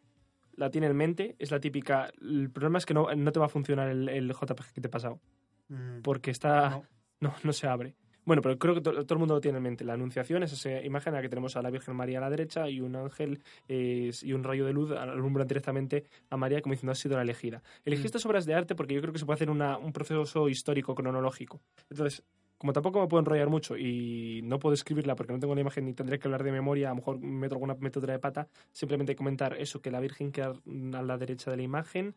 [0.56, 2.12] la tiene en mente, es la típica.
[2.22, 4.88] El problema es que no, no te va a funcionar el, el JPG que te
[4.88, 5.22] he pasado.
[5.70, 6.82] Mm, porque está.
[7.20, 7.34] No.
[7.44, 7.54] no.
[7.54, 7.96] se abre.
[8.26, 9.86] Bueno, pero creo que todo el mundo lo tiene en mente.
[9.86, 12.30] La Anunciación es esa imagen en la que tenemos a la Virgen María a la
[12.30, 16.92] derecha y un ángel y un rayo de luz alumbran directamente a María como diciendo
[16.92, 17.64] ha sido la elegida.
[17.86, 18.06] Elegí mm.
[18.08, 20.94] estas obras de arte porque yo creo que se puede hacer una, un proceso histórico
[20.94, 21.62] cronológico.
[21.90, 22.26] Entonces,
[22.58, 25.86] como tampoco me puedo enrollar mucho y no puedo escribirla porque no tengo la imagen
[25.86, 29.16] ni tendré que hablar de memoria, a lo mejor meto alguna método de pata, simplemente
[29.16, 30.54] comentar eso, que la Virgen queda
[30.94, 32.16] a la derecha de la imagen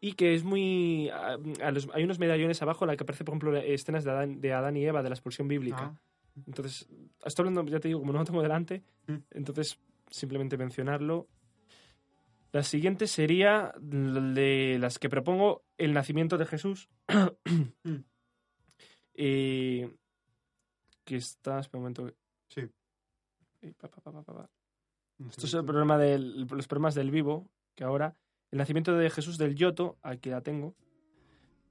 [0.00, 1.10] y que es muy...
[1.10, 4.76] hay unos medallones abajo en la que aparece, por ejemplo, escenas de Adán, de Adán
[4.76, 5.92] y Eva, de la expulsión bíblica.
[5.94, 6.00] Ah.
[6.46, 6.88] Entonces,
[7.24, 9.16] estoy hablando, ya te digo, como no lo tengo delante, mm.
[9.32, 11.26] entonces simplemente mencionarlo.
[12.52, 16.88] La siguiente sería de las que propongo el nacimiento de Jesús.
[17.84, 17.96] Mm.
[19.20, 19.90] Eh,
[21.04, 22.14] que está, espera un momento.
[22.48, 22.62] Sí.
[23.60, 28.14] Esto es el problema del, los problemas del vivo, que ahora,
[28.52, 30.76] el nacimiento de Jesús del Yoto, aquí la tengo,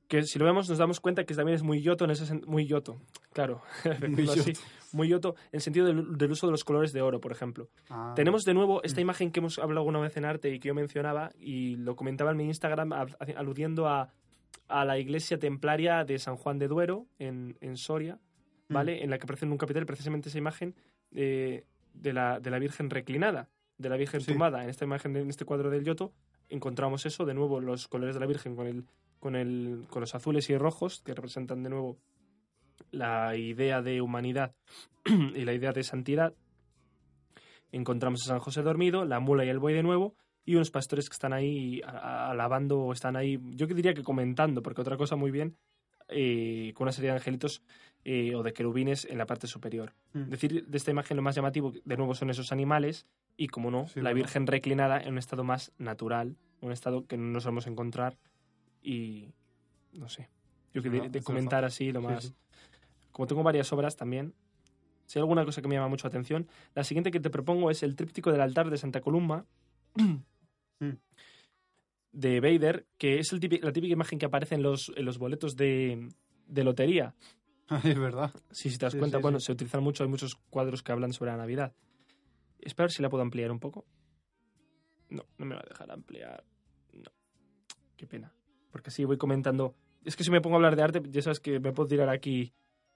[0.09, 2.65] que si lo vemos nos damos cuenta que también es muy yoto en ese muy
[2.65, 2.99] yoto,
[3.33, 3.61] claro,
[4.09, 4.41] muy yoto.
[4.41, 4.53] Así,
[4.91, 7.69] muy yoto en sentido del, uso de los colores de oro, por ejemplo.
[7.89, 8.13] Ah.
[8.15, 9.03] Tenemos de nuevo esta mm.
[9.03, 12.31] imagen que hemos hablado alguna vez en arte y que yo mencionaba y lo comentaba
[12.31, 12.91] en mi Instagram
[13.35, 14.13] aludiendo a
[14.67, 18.19] a la iglesia templaria de San Juan de Duero, en, Soria,
[18.69, 18.73] mm.
[18.73, 19.03] ¿vale?
[19.03, 20.75] En la que aparece en un capitel precisamente esa imagen
[21.11, 21.63] de,
[22.03, 24.63] la, de la Virgen reclinada, de la Virgen tumbada.
[24.63, 26.13] En esta imagen, en este cuadro del Yoto,
[26.49, 28.85] encontramos eso, de nuevo, los colores de la Virgen con, el,
[29.19, 31.97] con, el, con los azules y rojos, que representan de nuevo
[32.91, 34.53] la idea de humanidad
[35.05, 36.33] y la idea de santidad.
[37.71, 40.15] Encontramos a San José dormido, la mula y el buey de nuevo,
[40.47, 44.79] y unos pastores que están ahí alabando o están ahí, yo diría que comentando, porque
[44.79, 45.57] otra cosa muy bien,
[46.07, 47.61] eh, con una serie de angelitos
[48.05, 49.93] eh, o de querubines en la parte superior.
[50.13, 50.29] Mm.
[50.29, 53.05] decir, de esta imagen lo más llamativo, de nuevo, son esos animales
[53.35, 57.25] y, como no, la Virgen reclinada en un estado más natural, un estado que no
[57.25, 58.17] nos vamos a encontrar
[58.81, 59.33] y,
[59.91, 60.29] no sé,
[60.73, 62.33] yo quería comentar así lo más...
[63.11, 64.33] Como tengo varias obras también,
[65.07, 67.69] si hay alguna cosa que me llama mucho la atención, la siguiente que te propongo
[67.69, 69.43] es el tríptico del altar de Santa Columba,
[72.11, 75.55] de Vader, que es el la típica imagen que aparece en los, en los boletos
[75.55, 76.09] de,
[76.47, 77.13] de lotería.
[77.83, 78.33] es verdad.
[78.51, 79.47] Sí, si te das Sí, cuenta, sí, bueno, sí.
[79.47, 81.73] se utilizan mucho, hay muchos cuadros que hablan sobre la Navidad.
[82.59, 83.85] Espera a ver si la puedo ampliar un poco.
[85.09, 86.43] No, no me va a dejar ampliar.
[86.93, 87.11] No.
[87.95, 88.33] Qué pena.
[88.71, 89.75] Porque así voy comentando.
[90.03, 92.09] Es que si me pongo a hablar de arte, ya sabes que me puedo tirar
[92.09, 92.53] aquí.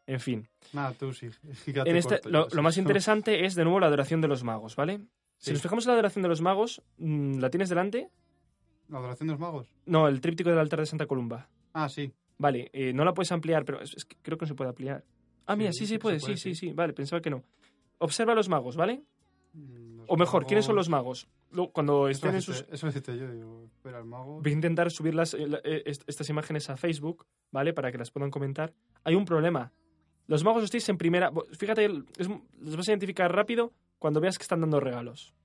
[0.07, 0.49] En fin.
[0.73, 1.29] Nada, tú sí.
[1.67, 4.75] En este, corto lo, lo más interesante es, de nuevo, la adoración de los magos,
[4.75, 5.01] ¿vale?
[5.41, 5.51] Si Sí.
[5.53, 8.09] nos fijamos en la adoración de los magos, mm, ¿la tienes delante?
[8.89, 9.73] ¿La adoración de los magos?
[9.87, 11.49] No, el tríptico del altar de Santa Columba.
[11.73, 12.11] Ah, sí.
[12.37, 14.69] Vale, eh, no la puedes ampliar, pero es, es que creo que no se puede
[14.69, 15.03] ampliar.
[15.47, 16.73] Ah, mira, Sí, sí, sí puede, sí, sí, sí.
[16.73, 17.43] Vale, pensaba que no.
[17.97, 19.03] Observa a los magos, ¿vale?
[19.53, 21.27] Mm, los O mejor, ¿quiénes son los magos?
[21.73, 22.65] Cuando estén en sus...
[22.71, 24.41] Eso yo, digo, espera, el mago...
[24.41, 27.73] Voy a intentar subir las, eh, eh, est- estas imágenes a Facebook, ¿vale?
[27.73, 28.73] Para que las puedan comentar.
[29.03, 29.71] Hay un problema.
[30.27, 31.31] Los magos estáis en primera...
[31.57, 35.35] Fíjate, los vas a identificar rápido cuando veas que están dando regalos.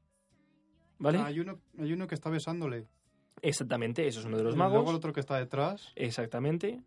[0.98, 1.18] ¿Vale?
[1.18, 2.88] Ah, hay, uno, hay uno que está besándole.
[3.42, 4.76] Exactamente, eso es uno de los Y magos.
[4.76, 5.92] Luego el otro que está detrás.
[5.94, 6.82] Exactamente.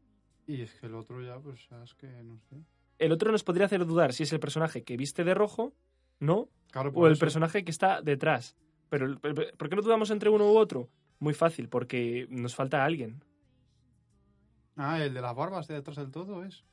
[0.48, 2.56] Y es que el otro ya, pues, ya es que no sé.
[2.98, 5.76] El otro nos podría hacer dudar si es el personaje que viste de rojo,
[6.20, 6.50] ¿no?
[6.72, 7.20] Claro, o el eso.
[7.20, 8.56] personaje que está detrás.
[8.90, 10.90] Pero- ¿por qué no dudamos entre uno u otro?
[11.20, 13.24] Muy fácil, porque nos falta alguien.
[14.76, 16.64] Ah, el de las barbas de detrás del todo es.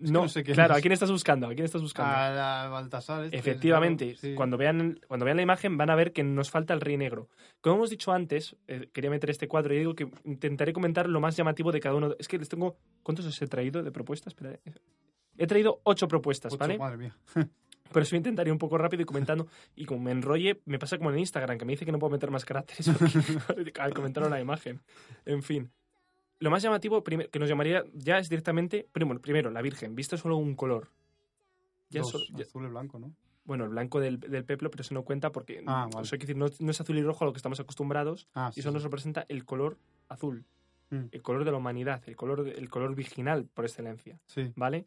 [0.00, 0.78] No, no sé claro, es.
[0.78, 1.46] ¿a quién estás buscando?
[1.46, 2.12] ¿A quién estás buscando?
[2.14, 3.24] Ah, la Baltasar.
[3.24, 4.34] este, Efectivamente, claro, sí.
[4.34, 7.28] cuando, vean, cuando vean la imagen van a ver que nos falta el rey negro.
[7.60, 11.20] Como hemos dicho antes, eh, quería meter este cuadro y digo que intentaré comentar lo
[11.20, 12.14] más llamativo de cada uno.
[12.18, 12.76] Es que les tengo...
[13.02, 14.32] ¿Cuántos os he traído de propuestas?
[14.32, 14.72] Espera, eh.
[15.36, 16.78] He traído ocho propuestas, Ocho, ¿vale?
[16.78, 17.16] Madre mía.
[17.92, 19.48] Pero eso intentaré un poco rápido y comentando.
[19.74, 22.12] Y como me enrolle, me pasa como en Instagram, que me dice que no puedo
[22.12, 22.88] meter más caracteres
[23.46, 24.80] porque- al comentar una imagen.
[25.26, 25.70] En fin.
[26.40, 30.36] Lo más llamativo que nos llamaría ya es directamente, primero, primero la Virgen, vista solo
[30.36, 30.90] un color.
[31.90, 33.14] Ya Dos, solo- ya- azul y blanco, ¿no?
[33.44, 36.06] bueno, el blanco del, del peplo, pero eso no cuenta porque Ah, o vale.
[36.06, 38.52] sea, quiero decir, no, no es azul y rojo a lo que estamos acostumbrados, Ah,
[38.54, 38.72] y eso sí.
[38.74, 39.76] nos representa el color
[40.08, 40.44] azul,
[40.90, 41.06] Mm.
[41.10, 44.18] el color de la humanidad, el color, el color virginal por excelencia.
[44.26, 44.52] Sí.
[44.56, 44.86] ¿vale?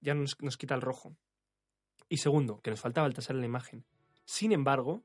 [0.00, 1.16] Ya nos, nos quita el rojo.
[2.08, 3.84] Y segundo, que nos falta Baltasar en la imagen.
[4.24, 5.02] Sin embargo,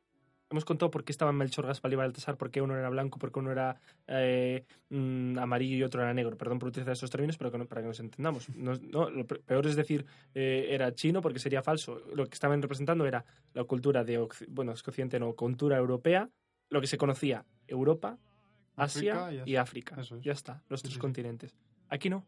[0.49, 3.31] hemos contado por qué estaban Melchor, Gaspar y Baltasar, por qué uno era blanco, por
[3.31, 6.37] qué uno era eh, mm, amarillo y otro era negro.
[6.37, 8.49] Perdón por utilizar estos términos, pero que no- para que nos entendamos.
[8.55, 11.99] No, no, lo pe- peor es decir eh, era chino porque sería falso.
[12.15, 16.29] Lo que estaban representando era la cultura de, bueno, es que occidente no, cultura europea,
[16.69, 18.17] lo que se conocía Europa,
[18.75, 20.01] Asia África y y África.
[20.01, 20.09] Es.
[20.21, 21.55] Ya está, los Sí, tres sí, continentes.
[21.89, 22.25] Aquí no.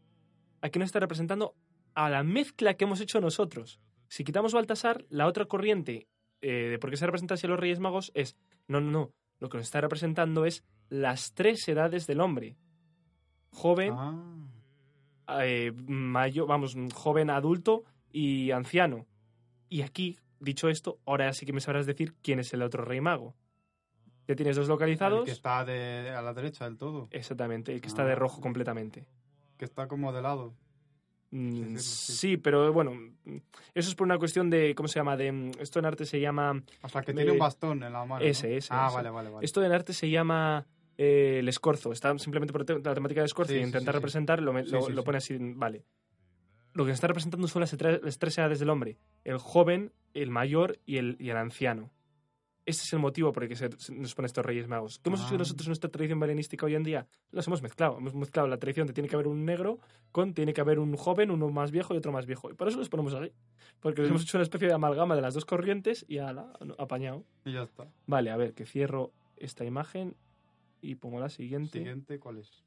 [0.60, 1.54] Aquí nos está representando
[1.94, 3.80] a la mezcla que hemos hecho nosotros.
[4.08, 6.06] Si quitamos Baltasar, la otra corriente
[6.42, 8.36] eh, de por qué se representa así a los Reyes Magos es,
[8.68, 12.56] no, no, no, lo que nos está representando es las tres edades del hombre.
[13.50, 13.94] Joven,
[15.26, 19.06] Ah, eh, mayo, vamos, joven adulto y anciano.
[19.68, 23.00] Y aquí, dicho esto, ahora sí que me sabrás decir quién es el otro Rey
[23.00, 23.34] Mago.
[24.28, 25.24] Ya tienes dos el localizados.
[25.24, 27.08] que está de, a la derecha del todo.
[27.10, 28.16] Exactamente, el que está de Ah.
[28.16, 29.06] rojo completamente.
[29.58, 30.54] Que está como de lado.
[31.34, 32.36] Mm, sí, sí.
[32.36, 33.36] pero bueno, mm,
[33.74, 35.16] eso es por una cuestión de, ¿cómo se llama?
[35.16, 38.04] De, mm, esto en arte se llama, O sea, que tiene un bastón en la
[38.04, 38.20] mano.
[38.22, 38.30] ¿no?
[38.30, 38.96] Ese, ese, Ah, ese.
[38.96, 39.44] vale, vale, vale.
[39.44, 40.66] esto en arte se llama
[40.98, 44.42] eh, el escorzo, está simplemente por la temática de escorzo Sí, y intentar sí, representar,
[44.42, 45.84] lo, lo, pone así, vale.
[46.74, 50.78] Lo que está representando son las, las tres edades del hombre, el joven, el mayor
[50.84, 51.90] y el, y el anciano.
[52.64, 55.00] Este es el motivo por el que se, nos ponen estos Reyes Magos.
[55.00, 55.38] ¿Qué hemos hecho Ah.
[55.38, 57.08] nosotros en nuestra tradición balenística hoy en día?
[57.32, 57.98] Los hemos mezclado.
[57.98, 59.80] Hemos mezclado la tradición de tiene que haber un negro
[60.12, 62.50] con tiene que haber un joven, uno más viejo y otro más viejo.
[62.50, 63.32] Y por eso los ponemos así.
[63.80, 67.24] Porque les hemos hecho una especie de amalgama de las dos corrientes y ala, apañado.
[67.44, 67.88] Y ya está.
[68.06, 70.14] Vale, a ver, que cierro esta imagen
[70.80, 71.78] y pongo la siguiente.
[71.78, 72.62] Siguiente, ¿cuál es?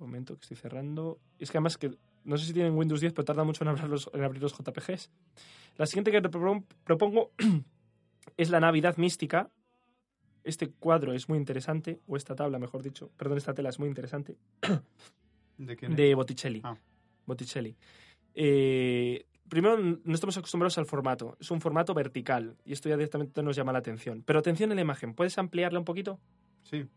[0.00, 1.20] Un momento que estoy cerrando.
[1.38, 1.92] Es que además que
[2.24, 4.52] no sé si tienen Windows 10, pero tarda mucho en abrir los, en abrir los
[4.52, 5.10] JPGs.
[5.76, 6.20] La siguiente que
[6.84, 7.30] propongo
[8.38, 9.50] es la Navidad mística.
[10.44, 13.10] Este cuadro es muy interesante, o esta tabla, mejor dicho.
[13.18, 14.38] Perdón, esta tela es muy interesante.
[15.58, 15.98] ¿De quién es?
[15.98, 16.62] De Botticelli.
[16.64, 16.78] Ah.
[17.26, 17.76] Botticelli.
[18.34, 21.36] Eh, primero, no estamos acostumbrados al formato.
[21.38, 22.56] Es un formato vertical.
[22.64, 24.22] Y esto ya directamente nos llama la atención.
[24.24, 25.12] Pero atención en la imagen.
[25.12, 26.18] ¿Puedes ampliarla un poquito?
[26.62, 26.88] Sí.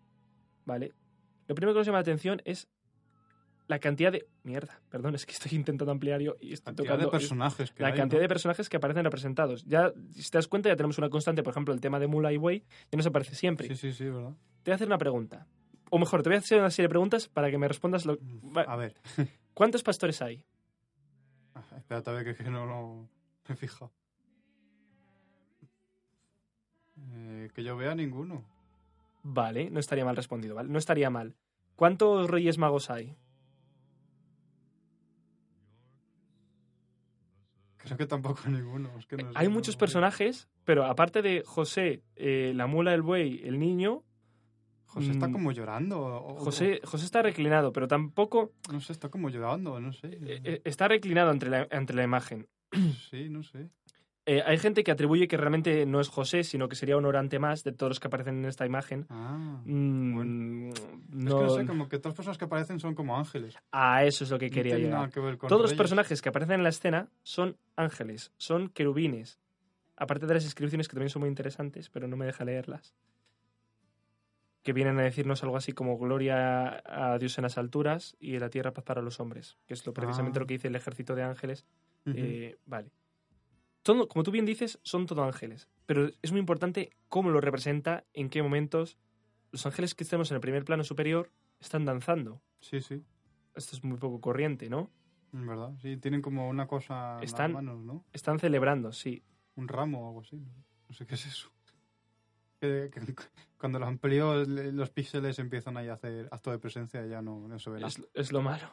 [0.65, 0.93] ¿vale?
[1.47, 2.67] Lo primero que nos llama la atención es
[3.71, 4.27] la cantidad de...
[4.43, 7.89] Mierda, perdón, es que estoy intentando ampliar yo y estoy Cantidad de personajes que la
[7.89, 8.23] hay, cantidad ¿no?
[8.23, 9.63] de personajes que aparecen representados.
[9.65, 12.31] Ya, si te das cuenta, ya tenemos una constante, por ejemplo, el tema de Mula
[12.33, 13.67] y Wei, ya nos aparece siempre.
[13.69, 14.33] Sí, sí, sí, ¿verdad?
[14.63, 15.47] Te voy a hacer una pregunta.
[15.89, 18.17] O mejor, te voy a hacer una serie de preguntas para que me respondas lo...
[18.55, 18.95] Va- A ver.
[19.53, 20.43] ¿Cuántos pastores hay?
[21.55, 23.07] Ah, Espérate a ver que, no lo
[23.47, 23.91] me he fijado.
[27.13, 28.43] Eh, que yo vea ninguno.
[29.23, 30.69] Vale, no estaría mal respondido, ¿vale?
[30.69, 31.35] No estaría mal.
[31.75, 33.15] ¿Cuántos reyes magos hay?
[37.91, 38.89] Creo que tampoco ninguno.
[38.97, 43.01] Es que no sé, hay muchos personajes, pero aparte de José, eh, la mula, el
[43.01, 44.03] buey, el niño,
[44.85, 45.31] José está Mm.
[45.33, 45.99] como llorando.
[46.01, 50.07] o- José, José está reclinado, pero tampoco no sé, está como llorando, no sé.
[50.07, 52.47] eh, eh, está reclinado entre la, entre la imagen.
[53.09, 53.69] Sí, no sé.
[54.27, 57.39] Eh, hay gente que atribuye que realmente no es José, sino que sería un orante
[57.39, 59.07] más de todos los que aparecen en esta imagen.
[59.09, 59.61] Ah.
[59.65, 63.17] Mm, Es no, que no sé, como que todas las personas que aparecen son como
[63.17, 63.57] ángeles.
[63.71, 65.09] A eso es lo que No quería llegar.
[65.09, 69.39] que Todos los personajes que aparecen en la escena son ángeles, son querubines.
[69.97, 72.93] Aparte de las inscripciones que también son muy interesantes, pero no me deja leerlas.
[74.63, 78.41] Que vienen a decirnos algo así como gloria a Dios en las alturas y en
[78.41, 80.41] la tierra paz para los hombres, que es lo, precisamente Ah.
[80.41, 81.65] lo que dice el ejército de ángeles.
[82.05, 82.91] Eh, vale.
[83.83, 88.05] Todo- como tú bien dices, son todo ángeles, pero es muy importante cómo lo representa,
[88.13, 88.97] en qué momentos.
[89.51, 92.41] Los ángeles que estemos en el primer plano superior están danzando.
[92.59, 93.03] Sí, sí,
[93.55, 94.89] Esto es muy poco corriente, ¿no?
[95.33, 95.71] en verdad.
[95.81, 98.03] Sí, tienen como una cosa en Están- las manos, ¿no?
[98.11, 99.23] Están celebrando, sí.
[99.55, 100.35] Un ramo o algo así.
[100.37, 100.51] No,
[100.89, 101.49] No sé qué es eso.
[102.59, 103.15] Que- que
[103.57, 107.47] cuando lo amplío, los píxeles empiezan ahí a hacer acto de presencia y ya no,
[107.47, 107.87] no se ve nada.
[107.87, 108.67] Es, es lo malo.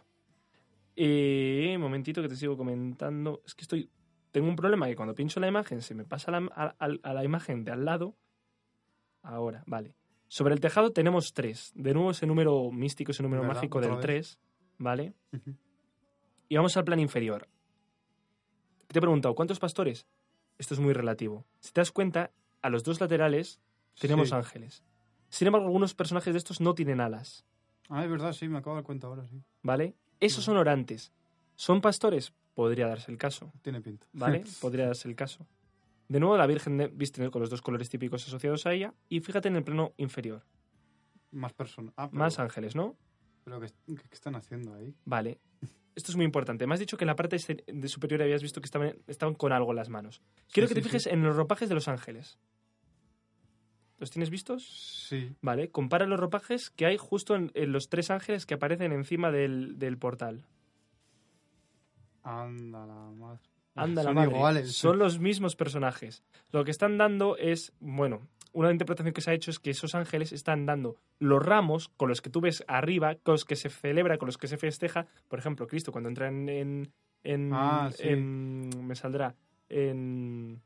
[0.97, 3.41] Y momentito que te sigo comentando.
[3.47, 3.89] Es que estoy.
[4.33, 7.65] Tengo un problema que cuando pincho la imagen se me pasa la- a, la imagen
[7.65, 8.15] de al lado.
[9.23, 9.95] Ahora, vale.
[10.29, 11.73] Sobre el tejado tenemos tres.
[11.75, 13.57] De nuevo ese número místico, ese número ¿Verdad?
[13.57, 13.99] mágico del.
[14.01, 14.39] 3.
[14.79, 15.15] ¿Vale?
[16.49, 17.49] Y vamos al plano inferior.
[18.89, 20.07] Te he preguntado, ¿cuántos pastores?
[20.59, 21.45] Esto es muy relativo.
[21.61, 22.31] Si te das cuenta,
[22.63, 23.61] a los dos laterales
[23.99, 24.35] tenemos Sí.
[24.35, 24.85] ángeles.
[25.31, 27.45] Sin embargo, algunos personajes de estos no tienen alas.
[27.89, 29.43] Ah, es verdad, sí, me acabo de dar cuenta ahora, sí.
[29.63, 29.95] ¿Vale?
[30.21, 31.13] Esos son orantes.
[31.57, 32.33] ¿Son pastores?
[32.59, 33.53] Podría darse el caso.
[33.63, 34.05] Tiene pinta.
[34.13, 34.43] ¿Vale?
[34.61, 35.47] Podría darse el caso.
[36.09, 38.93] De nuevo, la Virgen viste con los dos colores típicos asociados a ella.
[39.09, 40.43] Y fíjate en el plano inferior.
[41.31, 41.95] Más personas.
[41.97, 42.97] Ah, Más ángeles, ¿no?
[43.45, 43.69] pero ¿qué,
[44.11, 44.93] están haciendo ahí?
[45.05, 45.39] Vale.
[45.95, 46.67] Esto es muy importante.
[46.67, 49.37] Me has dicho que en la parte este- de superior habías visto que estaban, estaban
[49.37, 50.21] con algo en las manos.
[50.53, 51.11] Quiero Sí, que te sí, fijes sí.
[51.11, 52.41] en los ropajes de los ángeles.
[53.99, 55.07] ¿Los tienes vistos?
[55.09, 55.33] Sí.
[55.43, 55.71] Vale.
[55.71, 59.79] Compara los ropajes que hay justo en, en los tres ángeles que aparecen encima del,
[59.79, 60.45] del portal.
[62.23, 63.41] Anda la madre.
[63.75, 64.31] Anda la Son madre.
[64.37, 64.73] iguales.
[64.73, 66.23] Son los mismos personajes.
[66.53, 69.95] Lo que están dando es, bueno, una interpretación que se ha hecho es que esos
[69.95, 73.69] ángeles están dando los ramos con los que tú ves arriba, con los que se
[73.69, 75.07] celebra, con los que se festeja.
[75.29, 76.49] Por ejemplo, Cristo cuando entra en...
[76.49, 76.93] en,
[77.25, 78.09] en- Ah, sí.
[78.09, 79.35] en- me saldrá.
[79.69, 80.61] En,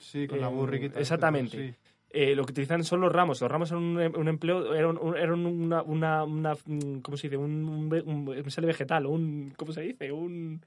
[0.00, 1.00] Sí, con la Eh, burriquita.
[1.00, 1.70] exactamente.
[1.70, 1.74] Sí.
[2.10, 3.40] eh, lo que utilizan son los ramos.
[3.40, 7.28] Los ramos eran un, un empleo, eran, un- eran una, una, una- mm, ¿cómo se
[7.28, 7.36] dice?
[7.38, 7.64] Un,
[8.06, 10.10] un- me sale vegetal, un, ¿cómo se dice?
[10.12, 10.60] Un,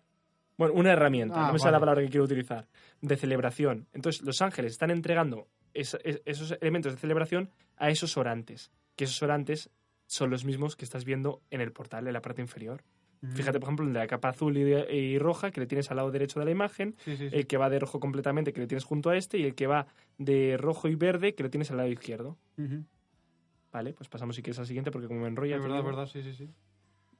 [0.67, 2.67] bueno, una herramienta, Ah, no me sale la palabra que quiero utilizar,
[3.01, 3.87] de celebración.
[3.93, 9.05] Entonces, los ángeles están entregando es- es- esos elementos de celebración a esos orantes, que
[9.05, 9.71] esos orantes
[10.05, 12.83] son los mismos que estás viendo en el portal, en la parte inferior.
[13.23, 13.33] Ujú.
[13.37, 15.89] Fíjate, por ejemplo, el de la capa azul y, de- y roja, que le tienes
[15.89, 17.35] al lado derecho de la imagen, Sí, sí, sí.
[17.35, 19.65] el que va de rojo completamente, que le tienes junto a este, y el que
[19.67, 19.87] va
[20.17, 22.37] de rojo y verde, que lo tienes al lado izquierdo.
[23.71, 25.55] Vale, pues pasamos si quieres al siguiente, porque como me enrolla...
[25.55, 26.49] Es verdad, verdad, sí, sí, sí.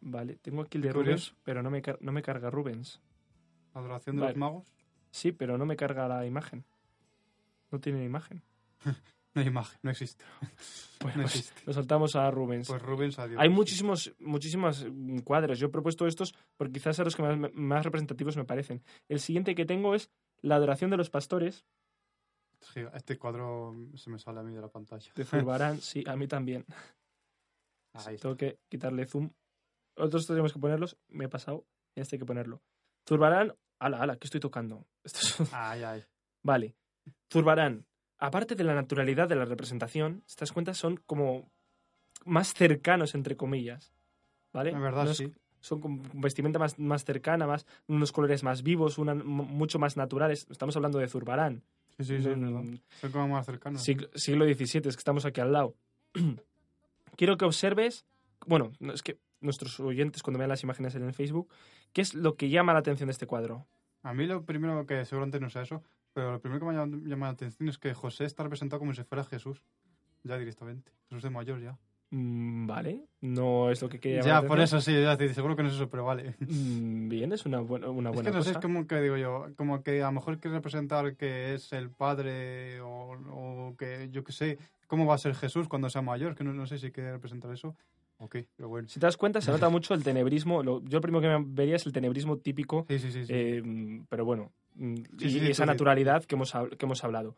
[0.01, 0.91] Vale, tengo aquí el de.
[0.93, 2.99] Rubens, pero no me, no me carga Rubens.
[3.73, 4.33] Adoración de Vale.
[4.33, 4.73] los magos.
[5.11, 6.65] Sí, pero no me carga la imagen.
[7.71, 8.41] No tiene imagen.
[9.33, 10.25] No hay imagen, no existe.
[10.99, 11.61] Bueno, No pues existe.
[11.65, 12.67] lo saltamos a Rubens.
[12.67, 13.39] Pues Rubens, adiós.
[13.39, 15.57] Hay muchísimos, muchísimos mm, cuadros.
[15.57, 18.83] Yo he propuesto estos porque quizás son los que más, más representativos me parecen.
[19.07, 20.11] El siguiente que tengo es
[20.41, 21.65] la adoración de los pastores
[22.93, 25.09] Este cuadro se me sale a mí de la pantalla.
[25.15, 25.77] de Zurbarán.
[25.81, 26.65] sí, a mí también.
[27.93, 28.17] Ahí.
[28.17, 29.31] Tengo que quitarle zoom.
[29.95, 30.97] Otros tenemos que ponerlos.
[31.07, 31.65] Me he pasado.
[31.95, 32.61] Este hay que ponerlo.
[33.07, 33.55] Zurbarán.
[33.81, 34.85] Ala, ala, ¿qué estoy tocando?
[35.03, 36.03] Esto es- Ay, ay.
[36.43, 36.75] Vale.
[37.31, 37.85] Zurbarán.
[38.19, 41.49] Aparte de la naturalidad de la representación, si te das cuenta, son como
[42.25, 43.91] más cercanos, entre comillas.
[44.53, 44.69] ¿Vale?
[44.71, 45.33] Es verdad, sí.
[45.61, 50.45] son con vestimenta más, más cercana, más, unos colores más vivos, una- mucho más naturales.
[50.51, 51.63] Estamos hablando de Zurbarán.
[51.97, 52.29] Sí, sí, sí.
[52.29, 53.81] Mm, Son como más cercanos.
[53.81, 55.75] siglo, siglo XVII, es que estamos aquí al lado.
[57.15, 58.05] Quiero que observes,
[58.45, 61.49] bueno, no, es que nuestros oyentes cuando vean las imágenes en el Facebook,
[61.93, 63.67] ¿qué es lo que llama la atención de este cuadro?
[64.03, 65.83] A mí lo primero que seguramente no sea eso,
[66.13, 68.93] pero lo primero que me llama, llama la atención es que José está representado como
[68.93, 69.61] si fuera Jesús.
[70.23, 70.91] Ya directamente.
[71.09, 71.77] Jesús de mayor ya.
[72.13, 75.69] Mm, vale, no es lo que quería Ya, por eso sí, ya, seguro que no
[75.69, 76.35] es eso, pero vale.
[76.39, 78.59] Mm, Bien, es una, buena una Es buena que no sé, cosa.
[78.59, 81.89] es como que digo yo, como que a lo mejor quiere representar que es el
[81.89, 86.35] padre o, o que yo qué sé, cómo va a ser Jesús cuando sea mayor,
[86.35, 87.75] que no, no sé si quiere representar eso.
[88.23, 88.87] Ok, pero bueno.
[88.87, 90.61] Si te das cuenta, se nota mucho el tenebrismo.
[90.63, 93.25] lo- yo lo primero que me vería es el tenebrismo típico Sí, sí, sí.
[93.27, 93.63] Eh,
[94.09, 95.67] pero bueno, mm, y esa di.
[95.67, 97.35] naturalidad que hemos, que hemos hablado.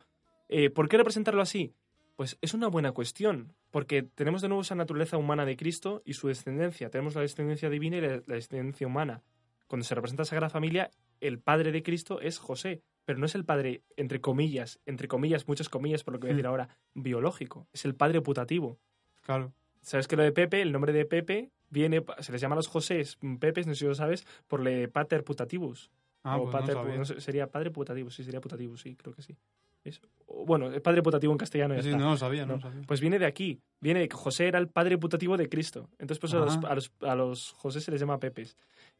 [0.49, 1.73] Eh, ¿Por qué representarlo así?
[2.17, 6.13] Pues es una buena cuestión, porque tenemos de nuevo esa naturaleza humana de Cristo y
[6.13, 6.89] su descendencia.
[6.89, 9.23] Tenemos la descendencia divina y la, la descendencia humana.
[9.67, 13.34] Cuando se representa a Sagrada Familia, el padre de Cristo es José, pero no es
[13.36, 16.67] el padre, entre comillas, entre comillas, muchas comillas, por lo que voy a decir ahora,
[16.93, 17.67] biológico.
[17.73, 18.77] Es el padre putativo.
[19.21, 19.53] Claro.
[19.84, 22.67] Sabes que lo de Pepe, el nombre de Pepe viene, se les llama a los
[22.67, 25.91] Josés Pepes, no sé si lo sabes, por le pater putativus.
[26.23, 29.36] Ah, o pues pater, no sería padre putativus, sí, sería putativus, sí, creo que sí.
[29.84, 29.99] Es-
[30.45, 31.97] bueno, el padre putativo en castellano Sí, está.
[31.97, 32.81] no lo sabía, no, No, lo sabía.
[32.88, 35.89] Pues viene de aquí, viene de que José era el padre putativo de Cristo.
[35.99, 38.55] Entonces, pues a los, a, los, a los José se les llama Pepes.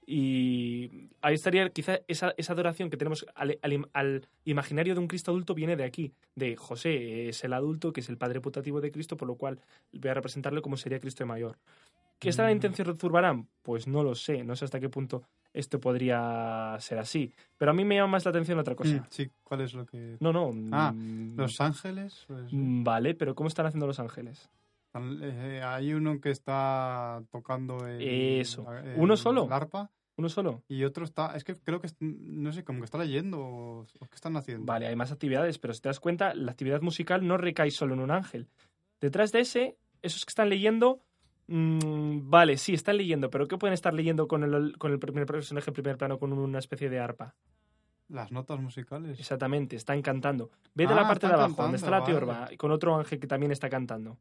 [0.06, 5.08] Y ahí estaría quizá esa, esa adoración que tenemos al, al al imaginario de un
[5.08, 8.82] Cristo adulto viene de aquí, de José es el adulto, que es el padre putativo
[8.82, 9.60] de Cristo, por lo cual
[9.91, 11.58] voy a representarlo como sería Cristo de mayor.
[12.20, 12.54] ¿Qué está la Mm.
[12.54, 13.47] intención de Zurbarán?
[13.64, 15.24] Pues no lo sé, no sé hasta qué punto
[15.54, 17.32] esto podría ser así.
[17.58, 18.95] Pero a mí me llama más la atención otra cosa.
[18.95, 20.18] Mm, Sí, ¿cuál es lo que...?
[20.20, 20.51] No, no.
[20.72, 24.49] Ah, mm, Los Ángeles, pues, mm, Vale, pero ¿cómo están haciendo los ángeles?
[25.22, 28.72] Eh, hay uno que está tocando el, Eso.
[28.74, 29.46] el- ¿Uno solo?
[29.46, 30.64] el arpa ¿Uno solo?
[30.68, 33.86] y otro está, es que creo que, no sé, como que está leyendo o, o
[34.08, 34.66] qué están haciendo.
[34.66, 37.96] Vale, hay más actividades, pero si te das cuenta, la actividad musical no recae solo
[37.96, 38.48] en un ángel.
[39.02, 41.02] Detrás de ese, esos que están leyendo,
[41.48, 45.26] mm, vale, sí, están leyendo, pero ¿qué pueden estar leyendo con el, con el primer
[45.26, 47.34] personaje en primer plano con una especie de arpa?
[48.08, 49.20] Las notas musicales.
[49.20, 50.52] Exactamente, están cantando.
[50.76, 52.12] Ve de Ah, la parte de abajo, donde está la vale.
[52.14, 54.20] tiorba, y con otro ángel que también está cantando.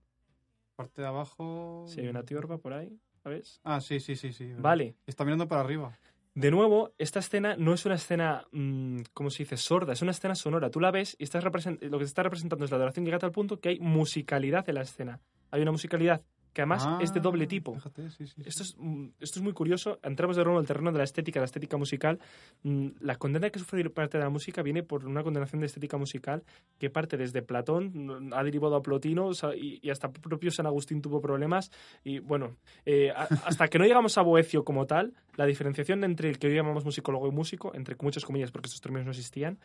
[0.76, 1.84] Parte de abajo.
[1.88, 3.60] Si hay una tiorba por ahí, ¿sabes?
[3.64, 4.52] Ah, sí, sí, sí, sí.
[4.58, 4.96] Vale.
[5.06, 5.98] Está mirando para arriba.
[6.34, 9.58] De nuevo, esta escena no es una escena, mm, ¿cómo se dice?
[9.58, 10.70] Sorda, es una escena sonora.
[10.70, 13.20] Tú la ves y estás lo que se está representando es la adoración llega a
[13.20, 15.20] tal punto que hay musicalidad en la escena.
[15.50, 17.74] Hay una musicalidad que además es de doble Ah, tipo.
[17.74, 18.34] Fíjate, sí, sí.
[18.36, 18.42] sí.
[18.44, 19.98] Esto es, mm, esto es muy curioso.
[20.02, 22.18] Entramos de nuevo en el terreno de la estética, la estética musical.
[22.62, 25.96] Mm, La condena que sufre parte de la música viene por una condenación de estética
[25.96, 26.42] musical
[26.78, 31.20] que parte desde Platón, mm, ha derivado a Plotino y, hasta propio San Agustín tuvo
[31.20, 31.70] problemas.
[32.04, 33.12] Y bueno, eh,
[33.46, 36.84] hasta que no llegamos a Boecio como tal, la diferenciación entre el que hoy llamamos
[36.84, 39.58] musicólogo y músico, entre muchas comillas porque estos términos no existían,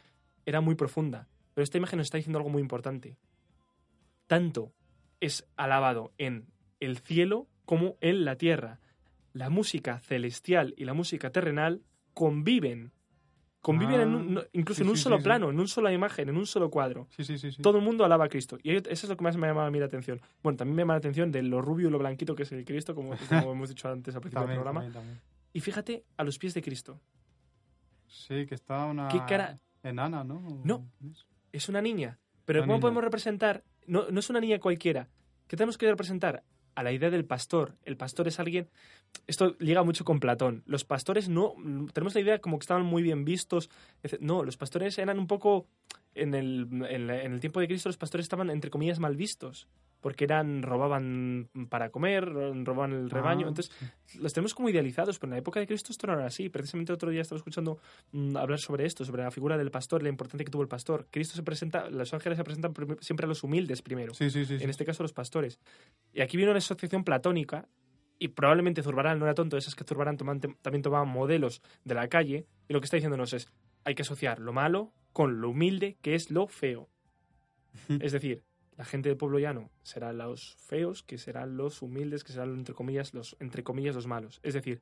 [0.46, 1.28] era muy profunda.
[1.54, 3.18] Pero esta imagen nos está diciendo algo muy importante.
[4.28, 4.72] Tanto
[5.20, 6.46] es alabado en
[6.80, 8.80] el cielo como en la tierra.
[9.34, 11.82] La música celestial y la música terrenal
[12.14, 12.92] conviven.
[13.62, 15.92] Conviven en un- no- incluso sí, en un sí, solo sí, plano, en una sola
[15.92, 17.08] imagen, en un solo cuadro.
[17.10, 17.52] Sí, sí, sí.
[17.52, 17.62] sí.
[17.62, 18.58] Todo el mundo alaba a Cristo.
[18.64, 20.22] Y eso es lo que más me llama a mí la atención.
[20.42, 22.64] Bueno, también me llama la atención de lo rubio y lo blanquito que es el
[22.64, 23.18] Cristo, como, como
[23.52, 24.82] hemos dicho antes al principio También, del programa.
[24.82, 25.22] también, también.
[25.54, 27.02] Y fíjate a los pies de Cristo.
[28.08, 29.60] Sí, que está una ¿Qué cara?
[29.84, 30.62] enana, ¿no?
[30.64, 30.88] No.
[31.52, 32.20] Es una niña.
[32.46, 32.82] Pero Una ¿cómo niña.
[32.82, 33.64] podemos representar?
[33.86, 35.10] No, no es una niña cualquiera.
[35.48, 36.44] ¿Qué tenemos que representar?
[36.78, 37.74] A la idea del pastor.
[37.86, 38.70] El pastor es alguien...
[39.26, 40.62] Esto liga mucho con Platón.
[40.68, 41.56] Los pastores no...
[41.92, 43.72] Tenemos la idea como que estaban muy bien vistos.
[44.20, 45.66] No, los pastores eran un poco...
[46.14, 49.68] En el, en el tiempo de Cristo los pastores estaban, entre comillas, mal vistos.
[50.02, 50.62] Porque eran...
[50.64, 53.46] Robaban para comer, robaban el rebaño.
[53.48, 53.72] Ah, Entonces,
[54.20, 56.50] los tenemos como idealizados, pero en la época de Cristo esto no era así.
[56.50, 57.80] Precisamente otro día estaba escuchando
[58.12, 61.08] mm, hablar sobre esto, sobre la figura del pastor, la importancia que tuvo el pastor.
[61.12, 64.58] Cristo se presenta, los ángeles se presentan siempre a los humildes primero, Sí, sí, sí.
[64.58, 64.64] sí.
[64.64, 65.60] en este caso a los pastores.
[66.14, 67.68] Y aquí viene una asociación platónica,
[68.20, 72.08] y probablemente Zurbarán no era tonto, esas que Zurbarán toman- también tomaban modelos de la
[72.08, 73.48] calle, y lo que está diciéndonos es,
[73.84, 76.88] hay que asociar lo malo con lo humilde, que es lo feo.
[78.02, 78.42] Es decir,
[78.78, 82.74] la gente del pueblo llano serán los feos, que serán los humildes, que serán entre
[82.74, 84.40] comillas los entre comillas los malos.
[84.44, 84.82] Es decir,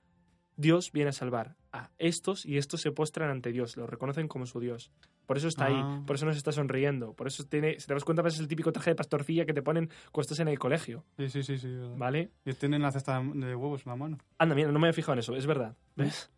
[0.58, 4.46] Dios viene a salvar a estos y estos se postran ante Dios, lo reconocen como
[4.46, 4.91] su Dios.
[5.26, 5.68] Por eso está Ah.
[5.98, 8.48] ahí, por eso nos está sonriendo, por eso tiene, si te das cuenta, es el
[8.48, 11.58] típico traje de pastorcilla que te ponen cuando estás en el colegio, Sí, sí, sí,
[11.58, 11.68] sí.
[11.68, 11.98] verdad.
[11.98, 12.32] ¿vale?
[12.46, 14.18] Y tienen la cesta de huevos en la mano.
[14.38, 15.76] Anda, mira, no me he fijado en eso, es verdad.
[15.96, 16.32] ¿Ves?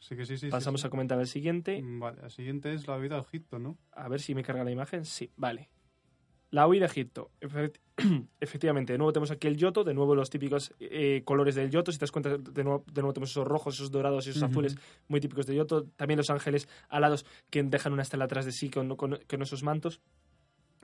[0.00, 0.48] Sí que sí, sí.
[0.48, 0.86] Pasamos sí.
[0.86, 1.80] a comentar el siguiente.
[1.82, 3.78] Vale, la siguiente es la vida de Egipto, ¿no?
[3.92, 5.04] A ver si me carga la imagen.
[5.04, 5.70] Sí, vale.
[6.50, 7.30] La huida de Egipto.
[7.40, 7.78] Efect-
[8.40, 11.92] Efectivamente, de nuevo tenemos aquí el yoto, de nuevo los típicos eh, colores del yoto.
[11.92, 14.42] Si te das cuenta, de nuevo, de nuevo tenemos esos rojos, esos dorados y esos
[14.44, 14.76] azules
[15.08, 15.84] muy típicos del yoto.
[15.96, 19.62] También los ángeles alados que dejan una estela atrás de sí con, con- con esos
[19.62, 20.00] mantos.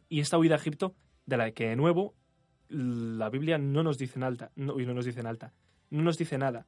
[0.09, 0.95] Y esta huida a Egipto,
[1.25, 2.15] de la que de nuevo
[2.69, 4.51] la Biblia no nos dice en alta.
[4.57, 5.53] No, uy, no nos dice en alta.
[5.91, 6.67] No nos dice nada.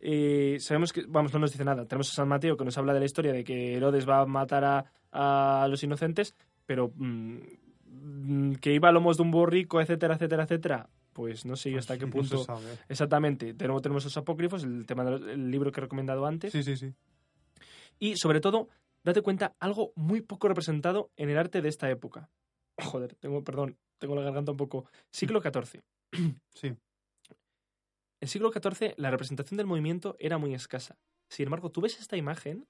[0.00, 1.86] Eh, sabemos que, vamos, no nos dice nada.
[1.86, 4.26] Tenemos a San Mateo que nos habla de la historia de que Herodes va a
[4.26, 6.34] matar a, a los inocentes,
[6.66, 7.36] pero mm,
[8.60, 10.88] que iba a lomos de un borrico, etcétera, etcétera, etcétera.
[11.12, 12.44] Pues no sé yo hasta qué No punto.
[12.44, 12.78] sabe.
[12.88, 13.52] Exactamente.
[13.52, 16.52] De nuevo tenemos los apócrifos, el tema del libro que he recomendado antes.
[16.52, 16.94] Sí, sí, sí.
[17.98, 18.68] Y sobre todo,
[19.02, 22.30] date cuenta, algo muy poco representado en el arte de esta época.
[22.80, 24.86] Joder, tengo, perdón, tengo la garganta un poco.
[25.10, 25.82] Siglo XIV.
[26.54, 26.68] Sí.
[28.20, 30.96] En el siglo XIV la representación del movimiento era muy escasa.
[31.28, 32.66] Sin embargo, tú ves esta imagen,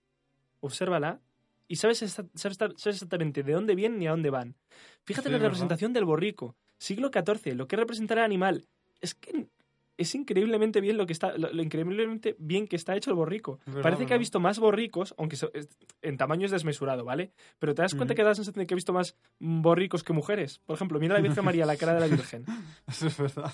[0.60, 1.20] obsérvala,
[1.68, 4.56] y sabes, esta- sabes, sabes exactamente de dónde vienen y a dónde van.
[5.04, 5.48] Fíjate Sí, la ¿verdad?
[5.50, 6.56] representación del borrico.
[6.78, 8.66] Siglo XIV, lo que representará el animal.
[9.00, 9.48] Es que
[9.96, 13.58] es increíblemente bien lo que está, lo, lo increíblemente bien que está hecho el borrico.
[13.82, 15.68] Parece que ha visto más borricos, aunque so- es-
[16.02, 17.32] en tamaño es desmesurado, ¿vale?
[17.58, 20.12] Pero te das cuenta que da la sensación de que ha visto más borricos que
[20.12, 20.60] mujeres.
[20.60, 22.44] Por ejemplo, mira a la Virgen María, la cara de la Virgen.
[22.86, 23.52] Eso es verdad.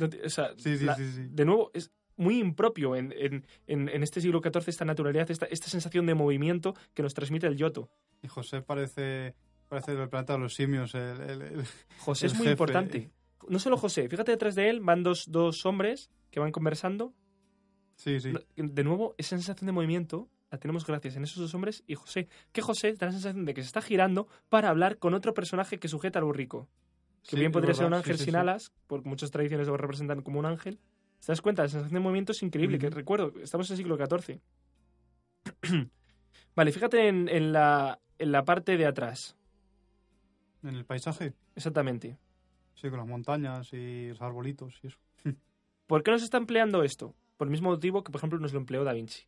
[0.00, 1.26] No o sea, Sí, sí, la- sí, sí.
[1.28, 5.68] de nuevo, es muy impropio en, en- en- este siglo XIV esta naturalidad, esta, esta
[5.68, 7.90] sensación de movimiento que nos transmite el Yoto.
[8.22, 9.34] Y José parece,
[9.68, 10.94] parece del planeta de los simios.
[10.94, 11.64] El, el- el-
[11.98, 12.50] José El es muy jefe.
[12.52, 13.10] importante.
[13.48, 17.12] No solo José, fíjate detrás de él van dos, dos hombres que van conversando.
[17.96, 18.32] Sí, sí.
[18.56, 22.28] De nuevo, esa sensación de movimiento la tenemos gracias en esos dos hombres y José.
[22.52, 25.78] Que José da la sensación de que se está girando para hablar con otro personaje
[25.78, 26.68] que sujeta al burrico.
[27.24, 30.38] Que Sí, bien podría ser un ángel sin alas, porque muchas tradiciones lo representan como
[30.38, 30.78] un ángel.
[31.24, 31.62] ¿Te das cuenta?
[31.62, 34.40] La sensación de movimiento es increíble, que recuerdo, estamos en el siglo XIV.
[36.54, 39.34] vale, fíjate en, en la, en la parte de atrás.
[40.62, 41.32] En el paisaje.
[41.56, 42.18] Exactamente.
[42.74, 44.98] Sí, con las montañas y los arbolitos y eso.
[45.86, 47.14] ¿Por qué nos está empleando esto?
[47.38, 49.24] Por el mismo motivo que, por ejemplo, nos lo empleó Da Vinci.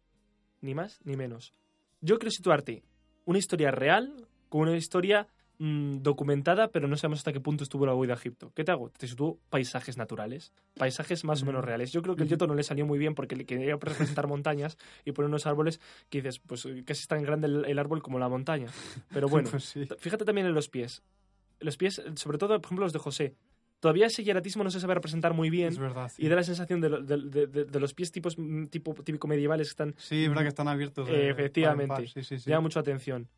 [0.60, 1.54] Ni más ni menos.
[2.02, 2.82] Yo quiero situarte
[3.24, 5.28] una historia real con una historia
[5.58, 8.52] mm, documentada, pero no sabemos hasta qué punto estuvo la huida de Egipto.
[8.54, 8.90] ¿Qué te hago?
[8.90, 11.92] Te sitúo paisajes naturales, paisajes más o menos reales.
[11.92, 12.28] Yo creo que el.
[12.28, 15.80] Yoto no le salió muy bien porque le quería representar montañas y poner unos árboles
[16.10, 18.68] que dices, pues casi es tan grande el, el árbol como la montaña.
[19.12, 19.88] Pero bueno, Pues sí.
[19.98, 21.02] Fíjate también en los pies.
[21.60, 23.34] Los pies, sobre todo, por ejemplo, los de José.
[23.80, 26.10] Todavía ese hieratismo no se sabe representar muy bien Es verdad.
[26.14, 26.24] sí.
[26.24, 28.94] y da la sensación de, lo- de- de- de- de los pies tipos, mm, tipo,
[28.94, 29.94] típico medievales que están...
[29.98, 31.06] Sí, es verdad que están abiertos.
[31.10, 31.88] Eh, efectivamente.
[31.94, 32.48] par, Sí, sí, sí.
[32.50, 33.28] Llama mucho atención.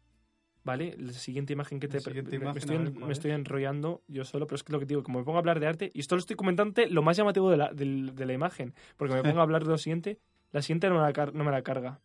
[0.68, 0.94] ¿Vale?
[0.98, 1.98] La siguiente imagen que te...
[1.98, 5.18] Siguiente me- imagen, me, estoy, enrollando yo solo, pero es que lo que digo, como
[5.18, 7.56] me pongo a hablar de arte, y esto lo estoy comentando lo más llamativo de
[7.56, 10.18] la, de la imagen, porque me pongo a hablar de lo siguiente,
[10.52, 12.00] la siguiente no me la, car- no me la carga.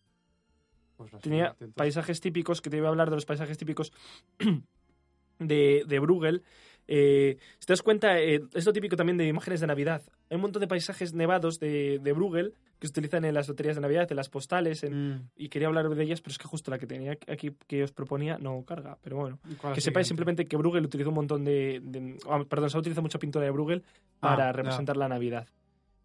[0.96, 3.92] Pues tenía paisajes típicos, que te iba a hablar de los paisajes típicos
[5.40, 6.44] de, de Bruegel.
[6.88, 10.02] Eh, si te das cuenta, eh, es lo típico también de imágenes de Navidad.
[10.30, 13.76] Hay un montón de paisajes nevados de, de Bruegel que se utilizan en las loterías
[13.76, 16.48] de Navidad, en las postales, en- Mm, y quería hablar de ellas, pero es que
[16.48, 18.98] justo la que tenía aquí que os proponía no carga.
[19.02, 21.80] Pero bueno, ¿y cuál es que sepáis simplemente que Bruegel utilizó un montón de...
[21.84, 24.52] de- ah, perdón, se ha utilizado mucha pintura de Bruegel Ah, para ya.
[24.52, 25.48] representar la Navidad.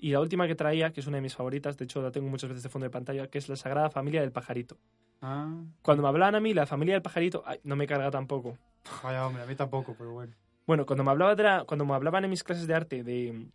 [0.01, 2.29] Y la última que traía, que es una de mis favoritas, de hecho la tengo
[2.29, 4.79] muchas veces de fondo de pantalla, que es la Sagrada Familia del Pajarito.
[5.20, 5.53] Ah,
[5.83, 8.57] Cuando me hablaban a mí, la familia del pajarito, ay, no me carga tampoco.
[9.03, 10.33] vaya hombre, a mí tampoco, pero bueno.
[10.69, 13.49] Bueno, cuando me, hablaba de la- cuando me hablaban en mis clases de arte de,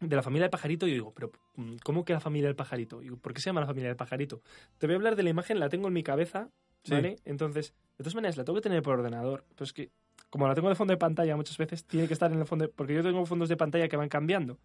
[0.00, 3.00] de la familia del pajarito, yo digo, pero mm, ¿cómo que la familia del pajarito?
[3.00, 4.40] Digo, ¿por qué se llama la familia del pajarito?
[4.78, 6.48] Te voy a hablar de la imagen, la tengo en mi cabeza,
[6.84, 6.92] Sí.
[6.94, 7.16] ¿vale?
[7.24, 9.44] Entonces, de todas maneras, la tengo que tener por ordenador.
[9.54, 9.90] Pero es que,
[10.30, 12.64] como la tengo de fondo de pantalla muchas veces, tiene que estar en el fondo,
[12.66, 14.58] de- porque yo tengo fondos de pantalla que van cambiando.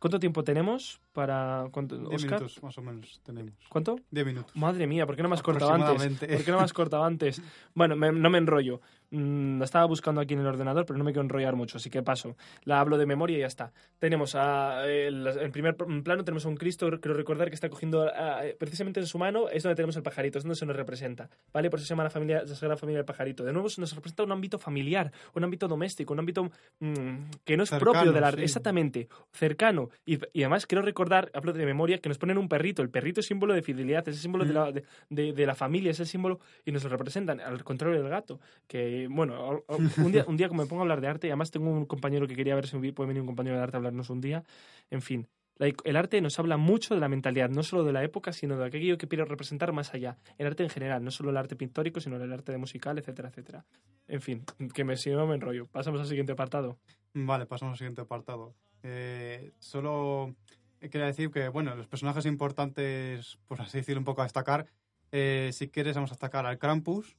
[0.00, 1.68] ¿Cuánto tiempo tenemos para...
[1.70, 2.40] cuánto- Diez Oscar?
[2.40, 3.54] minutos más o menos tenemos.
[3.70, 3.96] ¿Cuánto?
[4.10, 4.54] Diez minutos.
[4.56, 6.18] Madre mía, ¿por qué no me has cortado antes?
[6.18, 7.40] ¿Por qué no me has cortado antes?
[7.74, 8.80] Bueno, me- no me enrollo.
[9.16, 11.88] Mm, la estaba buscando aquí en el ordenador, pero no me quiero enrollar mucho, así
[11.88, 12.36] que paso.
[12.64, 13.72] La hablo de memoria y ya está.
[14.00, 18.40] Tenemos a, el, primer plano tenemos a un Cristo, creo recordar, que está cogiendo a-
[18.58, 21.30] precisamente en su mano, es donde tenemos el pajarito, es donde se nos representa.
[21.52, 21.70] ¿Vale?
[21.70, 23.44] Por eso se llama la familia, la Sagrada Familia del Pajarito.
[23.44, 26.50] De nuevo, se nos representa un ámbito familiar, un ámbito doméstico, un ámbito
[26.80, 28.38] mm, que no es Cercano, propio del arte.
[28.40, 28.44] sí.
[28.44, 29.90] Exactamente, cercano.
[30.04, 32.82] Y, y además quiero recordar, hablo de memoria, que nos ponen un perrito.
[32.82, 34.54] El perrito es símbolo de fidelidad, es el símbolo de, Mm.
[34.54, 38.00] la, de, de- de la familia, es el símbolo y nos lo representan, al contrario
[38.00, 38.40] del gato.
[38.66, 41.50] Que, bueno, o- o- un día, un día me pongo a hablar de arte, además
[41.50, 44.10] tengo un compañero que quería ver si puede venir un compañero de arte a hablarnos
[44.10, 44.44] un día,
[44.90, 45.26] en fin.
[45.60, 48.66] el arte nos habla mucho de la mentalidad, no solo de la época, sino de
[48.66, 50.18] aquello que quiero representar más allá.
[50.36, 53.64] El arte en general, no solo el arte pictórico, sino el arte musical, etcétera, etcétera.
[54.08, 54.44] En fin,
[54.74, 55.66] que me, si no me enrollo.
[55.68, 56.76] Pasamos al siguiente apartado.
[57.14, 58.52] Vale, pasamos al siguiente apartado.
[58.82, 60.34] Eh, solo
[60.80, 64.66] quería decir que, bueno, los personajes importantes, por así decirlo, un poco a destacar.
[65.12, 67.16] eh, si quieres, vamos a destacar al Krampus,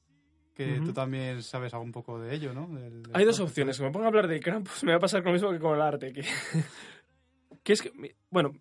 [0.56, 0.86] que Ujú.
[0.86, 2.66] tú también sabes algo un poco de ello, ¿no?
[2.68, 3.76] Del- del Hay dos opciones.
[3.76, 5.74] Si me pongo a hablar de Krampus, me va a pasar lo mismo que con
[5.74, 6.12] el arte.
[6.12, 6.22] Que,
[7.62, 7.92] que es que,
[8.30, 8.52] bueno,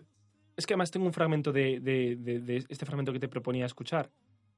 [0.57, 3.65] es que además tengo un fragmento de, de- de- de este fragmento que te proponía
[3.65, 4.11] escuchar.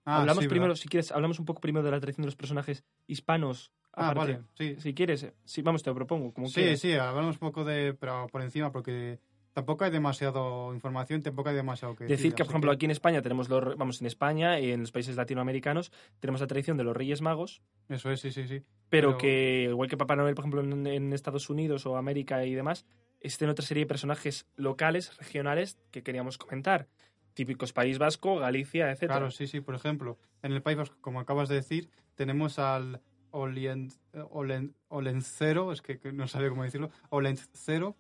[0.05, 0.81] Ah, hablamos sí, primero, ¿verdad?
[0.81, 3.71] si quieres, hablamos un poco primero de la tradición de los personajes hispanos.
[3.93, 4.33] Ah, aparte.
[4.33, 4.75] vale, sí.
[4.79, 6.31] Si quieres, eh, sí, vamos, te lo propongo.
[6.33, 6.79] Como Sí, quieras.
[6.79, 9.19] sí, hablamos un poco de, pero por encima, porque
[9.57, 13.23] tampoco hay demasiado información, tampoco hay demasiado que Decir que, por ejemplo, aquí en España
[13.23, 16.95] tenemos los, vamos, en España y en los países latinoamericanos tenemos la tradición de los
[16.95, 18.61] Reyes Magos, Eso es, sí, sí, sí.
[18.89, 22.45] pero, Pero- que, igual que Papá Noel, por ejemplo, en, en Estados Unidos o América
[22.45, 22.85] y demás,
[23.19, 26.87] existen otra serie de personajes locales, regionales, que queríamos comentar.
[27.33, 29.05] Típicos País Vasco, Galicia, etc.
[29.07, 29.59] Claro, sí, sí.
[29.61, 33.01] Por ejemplo, en el País Vasco, como acabas de decir, tenemos al
[33.31, 37.95] Olien- Olen- Olencero, es que no sabía cómo decirlo, Olencero,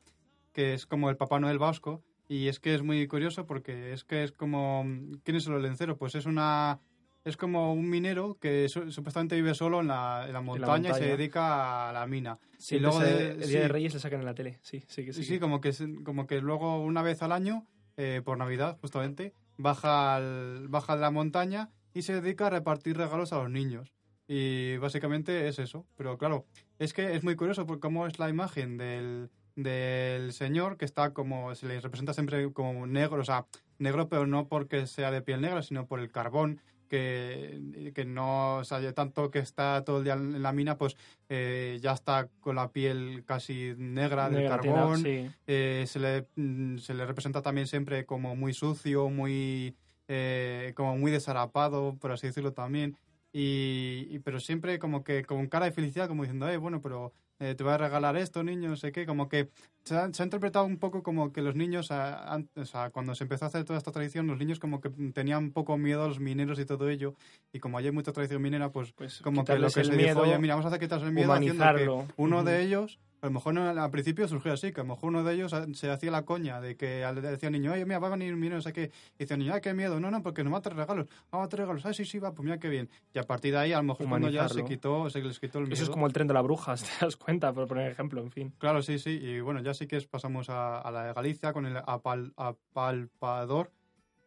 [0.57, 2.01] que es como el Papá Noel vasco.
[2.27, 4.83] Y es que es muy curioso porque es que es como...
[5.23, 5.97] ¿Quién es el Olencero?
[5.97, 6.79] Pues es una...
[7.23, 10.93] Es como un minero que su- supuestamente vive solo en la, en la montaña y
[10.95, 12.39] se dedica a la mina.
[12.57, 13.71] Siempre y luego de- el Día de sí.
[13.71, 14.57] Reyes le sacan en la tele.
[14.63, 15.23] Sí, sí, que sí.
[15.23, 15.71] Sí, sí, como que,
[16.03, 21.01] como que luego una vez al año, eh, por Navidad justamente, baja, al- baja de
[21.01, 23.93] la montaña y se dedica a repartir regalos a los niños.
[24.27, 25.85] Y básicamente es eso.
[25.97, 26.45] Pero claro,
[26.79, 31.13] es que es muy curioso por cómo es la imagen del, del señor que está
[31.13, 33.45] como, se le representa siempre como negro, o sea,
[33.79, 38.57] negro pero no porque sea de piel negra, sino por el carbón que, que no,
[38.57, 40.95] o sea, tanto que está todo el día en la mina, pues
[41.27, 44.97] eh, ya está con la piel casi negra del Negativa, carbón.
[45.03, 45.29] sí.
[45.47, 49.75] Eh, se, le, mm, se le representa también siempre como muy sucio, muy
[50.07, 52.95] eh, como muy desarapado, por así decirlo también.
[53.33, 57.11] Y, y- pero siempre como que con cara de felicidad, como diciendo, eh, bueno, pero
[57.39, 59.49] eh, te voy a regalar esto, niño, no sé qué, como que
[59.83, 62.89] se ha, se ha interpretado un poco como que los niños, ah, an- o sea,
[62.89, 65.77] cuando se empezó a hacer toda esta tradición, los niños como que tenían un poco
[65.77, 67.13] miedo a los mineros y todo ello,
[67.53, 70.09] y como hay mucha tradición minera, pues, Pues como que lo que el se miedo,
[70.09, 71.85] dijo, oye, mira, vamos a hacer quitarse el miedo haciendo que
[72.17, 72.45] uno Ujú.
[72.45, 75.23] de ellos, a lo mejor no- al principio surgió así, que a lo mejor uno
[75.23, 78.07] de ellos se hacía la coña de que le decía al niño, oye, mira, va
[78.07, 80.43] a venir un no sé qué, y decía niño, ay, qué miedo, no, no, porque
[80.43, 82.59] nos va a traer regalos, vamos a traer regalos, ay, sí, sí, va, pues mira
[82.59, 82.89] qué bien.
[83.13, 85.59] Y a partir de ahí, a lo mejor cuando ya se quitó, se les quitó
[85.59, 85.73] el miedo.
[85.73, 88.31] Eso es como el tren de la bruja, te das cuenta, por poner ejemplo, en
[88.31, 88.53] fin.
[88.57, 89.11] Claro, sí, sí.
[89.11, 92.33] Y bueno, ya sí que es- pasamos a, a la de Galicia con el apal-
[92.37, 93.71] apalpador,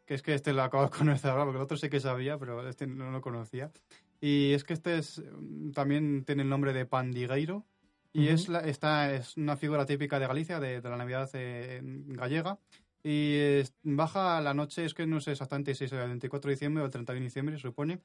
[0.06, 2.38] que es que este lo acabo de conocer ahora, porque el otro sí que sabía,
[2.38, 3.70] pero este no lo conocía.
[4.20, 7.64] Y es que este es mm, también tiene el nombre de pandigueiro
[8.12, 8.34] y Ujú.
[8.34, 12.58] es, la, esta es una figura típica de Galicia, de, de la Navidad eh, gallega.
[13.02, 16.54] Y es- baja la noche, es que no sé exactamente si es el 24 de
[16.54, 18.00] diciembre o el 31 de diciembre, se supone.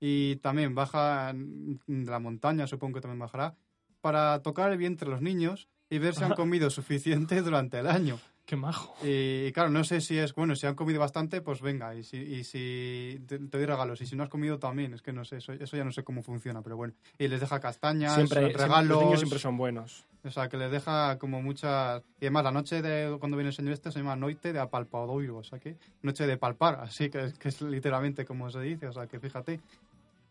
[0.00, 3.56] Y también baja de la montaña, supongo que también bajará,
[4.00, 7.88] para tocar el vientre a los niños y ver si han comido suficiente durante el
[7.88, 8.18] año.
[8.48, 8.94] Qué majo.
[9.06, 12.16] Y claro, no sé si es, bueno, si han comido bastante, pues venga, y si,
[12.16, 15.22] y si te, te doy regalos, y si no has comido también, es que no
[15.26, 16.94] sé, eso, eso ya no sé cómo funciona, pero bueno.
[17.18, 20.06] Y les deja castañas, Siempre, siempre- regalos, los niños siempre son buenos.
[20.24, 22.02] o sea, que les deja como muchas...
[22.22, 25.36] Y además, la noche de cuando viene el señor este se llama noite de apalpadoiro,
[25.36, 28.92] o sea que noche de palpar, así que, que es literalmente como se dice, o
[28.94, 29.60] sea que fíjate.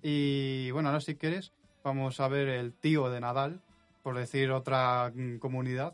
[0.01, 1.51] Y bueno, ahora si quieres,
[1.83, 3.61] vamos a ver el tío de Nadal,
[4.01, 5.93] por decir otra mm, comunidad.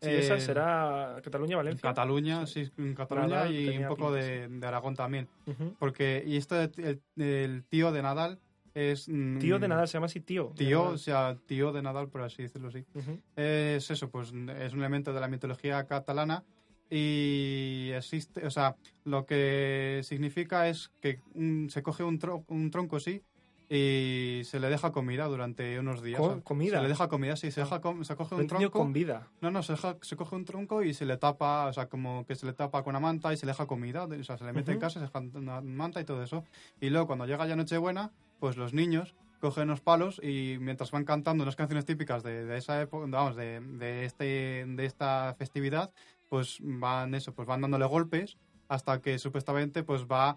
[0.00, 1.88] Sí, esa Eh, será Cataluña-Valencia.
[1.88, 5.28] Cataluña, sí, en Cataluña Nadal y un poco pinta, de, de Aragón también.
[5.78, 8.38] Porque, y esto, el, el tío de Nadal
[8.74, 9.08] es...
[9.08, 10.52] mm, Tío de Nadal, se llama así tío.
[10.56, 12.84] Tío, o sea, tío de Nadal, por así decirlo, sí.
[12.94, 13.20] Ujú.
[13.34, 16.44] Es eso, pues es un elemento de la mitología catalana
[16.90, 22.70] y existe, o sea, lo que significa es que mm, se coge un, tro- un
[22.70, 23.22] tronco, sí,
[23.70, 26.18] y se le deja comida durante unos días.
[26.20, 26.76] Co- ¿comida?
[26.78, 28.70] Se le deja comida, sí, se, deja com- se coge un tronco.
[28.78, 29.28] con vida.
[29.40, 32.24] No, no, se, deja- se coge un tronco y se le tapa, o sea, como
[32.26, 34.44] que se le tapa con una manta y se le deja comida, o sea, se
[34.44, 34.86] le mete en Ujú.
[34.86, 36.44] casa, se deja una manta y todo eso.
[36.80, 38.10] Y luego cuando llega ya Nochebuena,
[38.40, 42.56] pues los niños cogen los palos y mientras van cantando unas canciones típicas de, de
[42.58, 45.92] esa época, vamos, de, de, este, de esta festividad,
[46.28, 50.36] pues van eso, pues van dándole golpes hasta que supuestamente pues va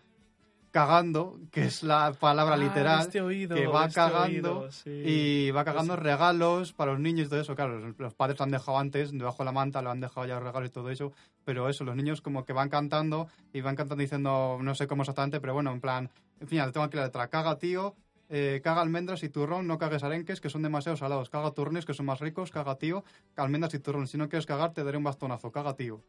[0.71, 4.89] cagando, que es la palabra Ah, literal, este oído, que va este cagando oído, sí.
[4.89, 7.55] y va cagando Pues- regalos para los niños y todo eso.
[7.55, 10.35] Claro, los, padres lo han dejado antes, debajo de la manta, lo han dejado ya
[10.35, 11.11] los regalos y todo eso.
[11.43, 15.03] Pero eso, los niños como que van cantando y van cantando diciendo, no sé cómo
[15.03, 16.09] exactamente, pero bueno, en plan,
[16.39, 17.95] en fin, ya tengo aquí la letra, caga tío,
[18.29, 21.93] eh, caga almendras y turrón, no cagues arenques que son demasiado salados, caga turrones que
[21.93, 23.03] son más ricos, caga tío,
[23.35, 24.07] almendras y turrón.
[24.07, 26.01] Si no quieres cagar, te daré un bastonazo, caga tío.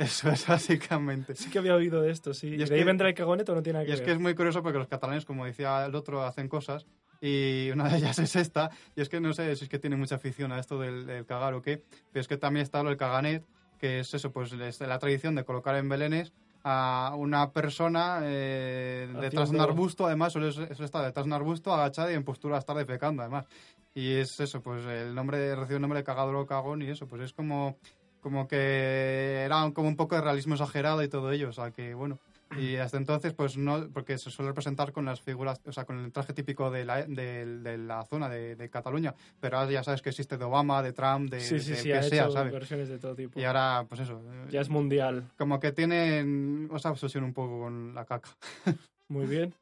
[0.00, 1.34] Eso es básicamente.
[1.34, 2.48] Sí que había oído de esto, sí.
[2.48, 4.06] Y ¿Y es de ahí vendrá el cagoneto no tiene nada Y que es ver?
[4.06, 6.86] que es muy curioso porque los catalanes, como decía el otro, hacen cosas
[7.20, 8.70] y una de ellas es esta.
[8.96, 11.26] Y es que no sé si es que tiene mucha afición a esto del, del
[11.26, 11.82] cagar o qué,
[12.12, 13.44] pero es que también está lo del caganet,
[13.78, 16.32] que es eso, pues es la tradición de colocar en belenes
[16.62, 21.32] a una persona eh, detrás de un arbusto, además suele, suele estar detrás de un
[21.32, 23.46] arbusto agachada y en postura de estar defecando, además.
[23.94, 27.06] Y es eso, pues el nombre, recibe el nombre de cagador o cagón y eso,
[27.06, 27.78] pues es como,
[28.20, 31.94] como que era como un poco de realismo exagerado y todo ello, o sea que
[31.94, 32.18] bueno.
[32.58, 36.04] Y hasta entonces, pues no, porque se suele representar con las figuras, o sea, con
[36.04, 39.14] el traje típico de la, de, de la zona de, de Cataluña.
[39.38, 41.88] Pero ahora ya sabes que existe de Obama, de Trump, de, Sí, sí, de sí,
[41.92, 42.52] que sea, ¿sabes?
[42.52, 43.38] versiones de todo tipo.
[43.38, 44.20] Y ahora, pues eso.
[44.50, 45.30] Ya es mundial.
[45.38, 48.30] Como que tienen esa obsesión un poco con la caca.
[49.08, 49.54] Muy bien.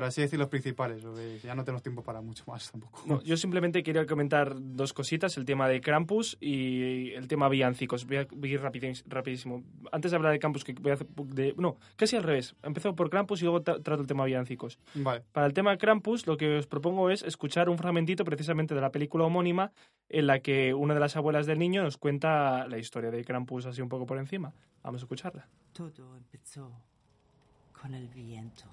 [0.00, 1.02] Por así decir, los principales.
[1.42, 3.02] ya no tenemos tiempo para mucho más tampoco.
[3.04, 8.06] No, yo simplemente quería comentar dos cositas, el tema de Krampus y el tema villancicos.
[8.06, 9.62] Voy a voy a ir rapidísimo.
[9.92, 11.54] Antes de hablar de Krampus, que voy a hacer de...
[11.58, 12.56] No, casi al revés.
[12.62, 14.78] Empezó por Krampus y luego tra- trato el tema villancicos.
[14.94, 15.22] Vale.
[15.32, 18.90] Para el tema Krampus, lo que os propongo es escuchar un fragmentito precisamente de la
[18.90, 19.70] película homónima
[20.08, 23.66] en la que una de las abuelas del niño nos cuenta la historia de Krampus
[23.66, 24.54] así un poco por encima.
[24.82, 25.46] Vamos a escucharla.
[25.74, 26.72] Todo empezó
[27.78, 28.64] con el viento.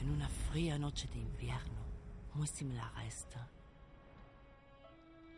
[0.00, 1.84] En una fría noche de invierno,
[2.32, 3.46] muy similar a esta,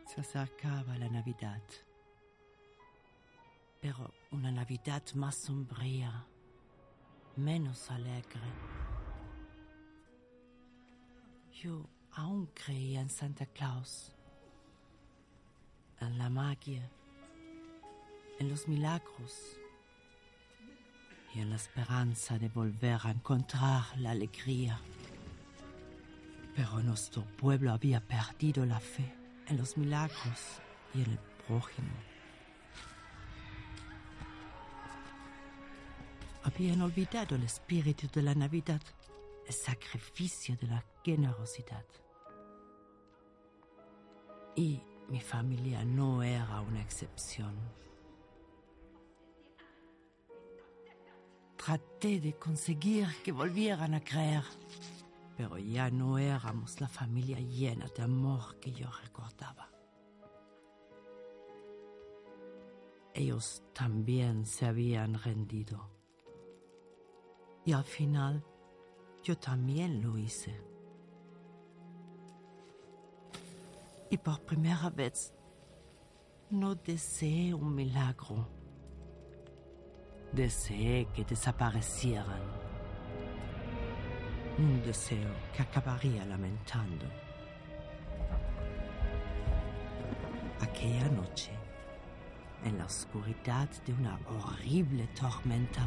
[0.06, 1.62] se acercaba la Navidad.
[3.80, 6.24] Pero una Navidad más sombría,
[7.34, 8.52] menos alegre.
[11.60, 14.12] Yo aún creía en Santa Claus,
[16.00, 16.88] en la magia,
[18.38, 19.58] en los milagros
[21.34, 24.78] y en la esperanza de volver a encontrar la alegría.
[26.54, 29.14] Pero nuestro pueblo había perdido la fe
[29.48, 30.60] en los milagros
[30.94, 31.88] y en el prójimo.
[36.44, 38.82] Habían olvidado el espíritu de la Navidad,
[39.46, 41.84] el sacrificio de la generosidad.
[44.56, 47.54] Y mi familia no era una excepción.
[51.64, 54.42] Traté de conseguir que volvieran a creer,
[55.36, 59.70] pero ya no éramos la familia llena de amor que yo recordaba.
[63.14, 65.88] Ellos también se habían rendido.
[67.64, 68.44] Y al final,
[69.22, 70.60] yo también lo hice.
[74.10, 75.32] Y por primera vez,
[76.50, 78.61] no deseé un milagro.
[80.32, 82.40] Deseé que desaparecieran.
[84.56, 87.04] Un deseo que acabaría lamentando.
[90.58, 91.50] Aquella noche,
[92.64, 95.86] en la oscuridad de una horrible tormenta,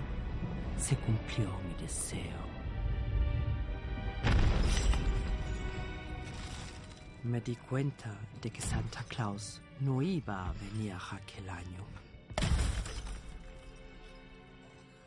[0.77, 2.45] se cumplió mi deseo.
[7.23, 12.04] Me di cuenta de que Santa Claus no iba a venir aquel año.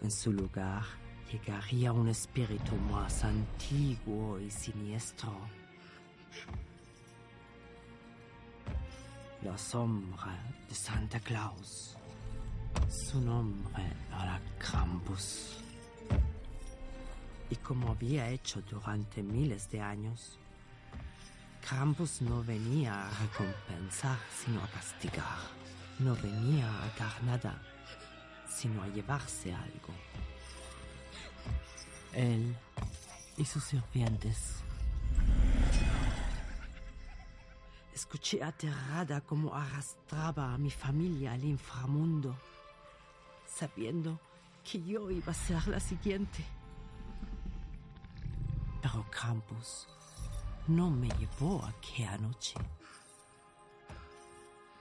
[0.01, 0.85] En su lugar
[1.31, 5.37] llegaría un espíritu más antiguo y siniestro.
[9.43, 10.39] La sombra
[10.69, 11.97] de Santa Claus.
[12.89, 15.59] Su nombre era Krampus.
[17.51, 20.39] Y como había hecho durante miles de años,
[21.69, 25.39] Krampus no venía a recompensar, sino a castigar.
[25.99, 27.61] No venía a dar nada,
[28.49, 29.95] sino a llevarse algo.
[32.13, 32.57] Él
[33.37, 34.63] y sus sirvientes.
[37.95, 42.37] Escuché aterrada cómo arrastraba a mi familia al inframundo,
[43.47, 44.19] sabiendo
[44.65, 46.45] que yo iba a ser la siguiente.
[48.83, 49.89] Pero Krampus
[50.69, 52.55] no me llevó aquella noche.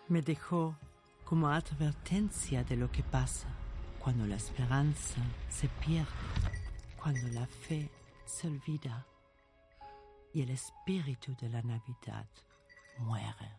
[0.07, 0.76] Me dejó
[1.28, 3.50] como advertencia de lo que pasa
[4.00, 6.08] cuando la esperanza se pierde,
[6.96, 7.90] cuando la fe
[8.24, 9.06] se olvida
[10.34, 12.28] y el espíritu de la Navidad
[13.00, 13.52] muere.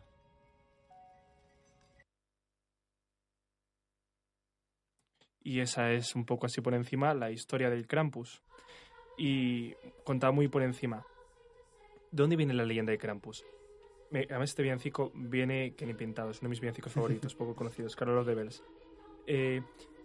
[5.43, 8.41] Y esa es un poco así por encima la historia del Krampus.
[9.15, 11.05] Y contaba muy por encima.
[12.11, 13.43] ¿De dónde viene la leyenda de Krampus?
[14.11, 17.55] Me- además, este villancico viene que ni pintado, es uno de mis villancicos favoritos, poco
[17.55, 18.63] conocidos, Carol the Bells.
[19.27, 19.61] Eh,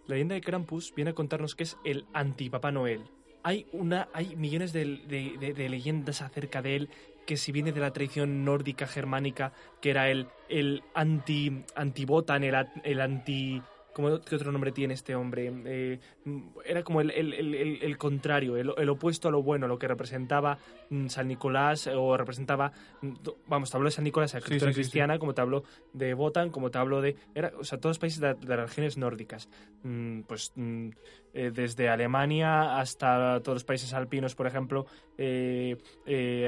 [0.07, 3.01] la leyenda de Krampus viene a contarnos que es el anti-Papá Noel.
[3.43, 6.89] Hay, una, hay millones de, de- de- de leyendas acerca de él
[7.25, 9.51] que si viene de la tradición nórdica germánica,
[9.81, 13.61] que era el, el anti, anti-Botan, el, el anti...
[13.95, 15.49] ¿cómo, ¿Qué otro nombre tiene este hombre?
[15.65, 19.87] Eh, mm, era como el, el- el- contrario, el, opuesto a lo bueno, lo que
[19.87, 20.57] representaba
[20.89, 22.73] mm, San Nicolás eh, o representaba...
[23.01, 23.13] mm,
[23.47, 24.73] Vamos, te hablo de San Nicolás, la Sí, sí, sí.
[24.73, 27.15] cristiana, como te hablo de Botan, como te hablo de...
[27.33, 29.47] Era, o sea, todos los países de, de las regiones nórdicas.
[29.83, 30.89] Mm, pues mm,
[31.33, 34.85] eh, desde Alemania hasta todos los países alpinos, por ejemplo,
[35.17, 35.77] eh,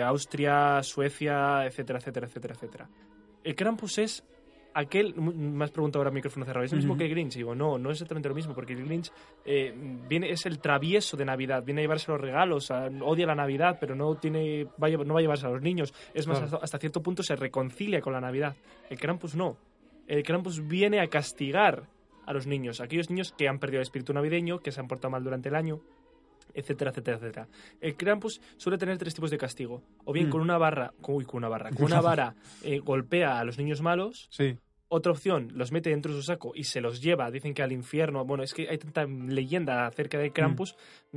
[0.03, 2.89] Austria, Suecia, etcétera, etcétera, etcétera, etcétera.
[3.43, 4.23] El Krampus es
[4.79, 7.35] aquel, me has preguntado ahora micrófono cerrado, ¿es lo mismo que el Grinch?
[7.35, 9.11] Y digo, no, no es exactamente lo mismo, porque el Grinch
[9.45, 9.73] eh,
[10.07, 13.77] viene, es el travieso de Navidad, viene a llevarse los regalos, a- odia la Navidad,
[13.79, 15.93] pero no, tiene, va a, no va a llevarse a los niños.
[16.13, 16.59] Es más, Claro.
[16.61, 18.55] hasta, cierto punto se reconcilia con la Navidad.
[18.89, 19.57] El Krampus no.
[20.07, 21.83] El Krampus viene a castigar
[22.25, 25.11] a los niños, aquellos niños que han perdido el espíritu navideño, que se han portado
[25.11, 25.79] mal durante el año,
[26.53, 27.47] etcétera, etcétera, etcétera.
[27.81, 29.81] El Krampus suele tener tres tipos de castigo.
[30.05, 30.31] O bien Mm.
[30.31, 33.81] con una barra, uy, con una barra, con una vara eh, golpea a los niños
[33.81, 34.57] malos, Sí,
[34.89, 37.71] otra opción, los mete dentro de su saco y se los lleva, dicen que al
[37.71, 38.25] infierno.
[38.25, 40.75] Bueno, es que hay tanta leyenda acerca de Krampus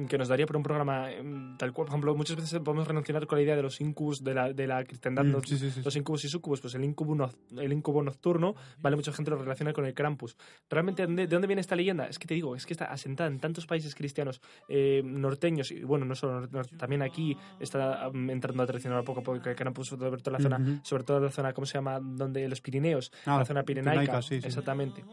[0.09, 1.87] que nos daría por un programa em, tal cual.
[1.87, 4.66] Por ejemplo, muchas veces podemos relacionar con la idea de los incubus de la, de
[4.66, 5.25] la cristiandad.
[5.25, 8.55] Mm, los, sí, sí, sí, los incubus y sucubus, pues el incubo, el incubo nocturno,
[8.79, 10.37] vale, mucha gente lo relaciona con el Krampus.
[10.68, 12.07] Realmente, ¿de dónde, de dónde viene esta leyenda?
[12.07, 15.85] Es que te digo, es que está asentada en tantos países cristianos eh, norteños, y
[15.85, 20.16] bueno, no solo también aquí está entrando a traicionar poco a poco el Krampus, sobre
[20.18, 22.01] toda la zona, sobre todo la zona, ¿cómo se llama?
[22.01, 24.47] Donde los Pirineos, Ah, la zona pirenaica, pirenaica, sí, sí.
[24.47, 25.05] exactamente.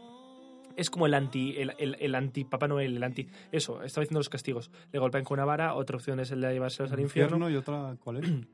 [0.76, 3.26] Es como el anti, el, el, el anti Papá Noel, el anti.
[3.50, 4.70] Eso, estaba diciendo los castigos.
[4.92, 7.50] Le golpean con una vara, otra opción es el de llevárselos al infierno.
[7.50, 8.30] y otra, ¿cuál es?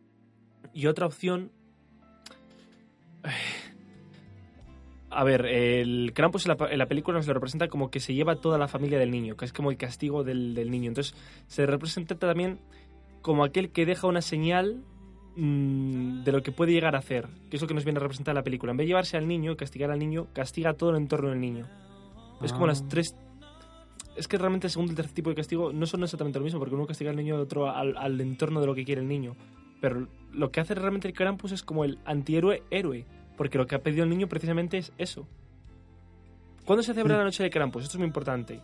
[5.17, 8.15] A ver, el Krampus en la, en la película nos lo representa como que se
[8.15, 10.89] lleva toda la familia del niño, que es como el castigo del, del niño.
[10.89, 11.15] Entonces,
[11.47, 12.59] se representa también
[13.23, 14.83] como aquel que deja una señal
[15.37, 18.03] mm, de lo que puede llegar a hacer, que es lo que nos viene a
[18.03, 18.73] representar la película.
[18.73, 21.67] En vez de llevarse al niño, castigar al niño, castiga todo el entorno del niño.
[22.43, 22.69] Es como Ah.
[22.69, 23.17] las tres...
[24.17, 26.45] Es que realmente el segundo y el tercer tipo de castigo no son exactamente lo
[26.45, 29.01] mismo, porque uno castiga al niño y otro al, al entorno de lo que quiere
[29.01, 29.35] el niño.
[29.81, 33.05] Pero lo que hace realmente el Krampus es como el antihéroe héroe,
[33.37, 35.27] porque lo que ha pedido el niño precisamente es eso.
[36.65, 37.83] ¿Cuándo se celebra la noche de Krampus?
[37.83, 38.61] Esto es muy importante.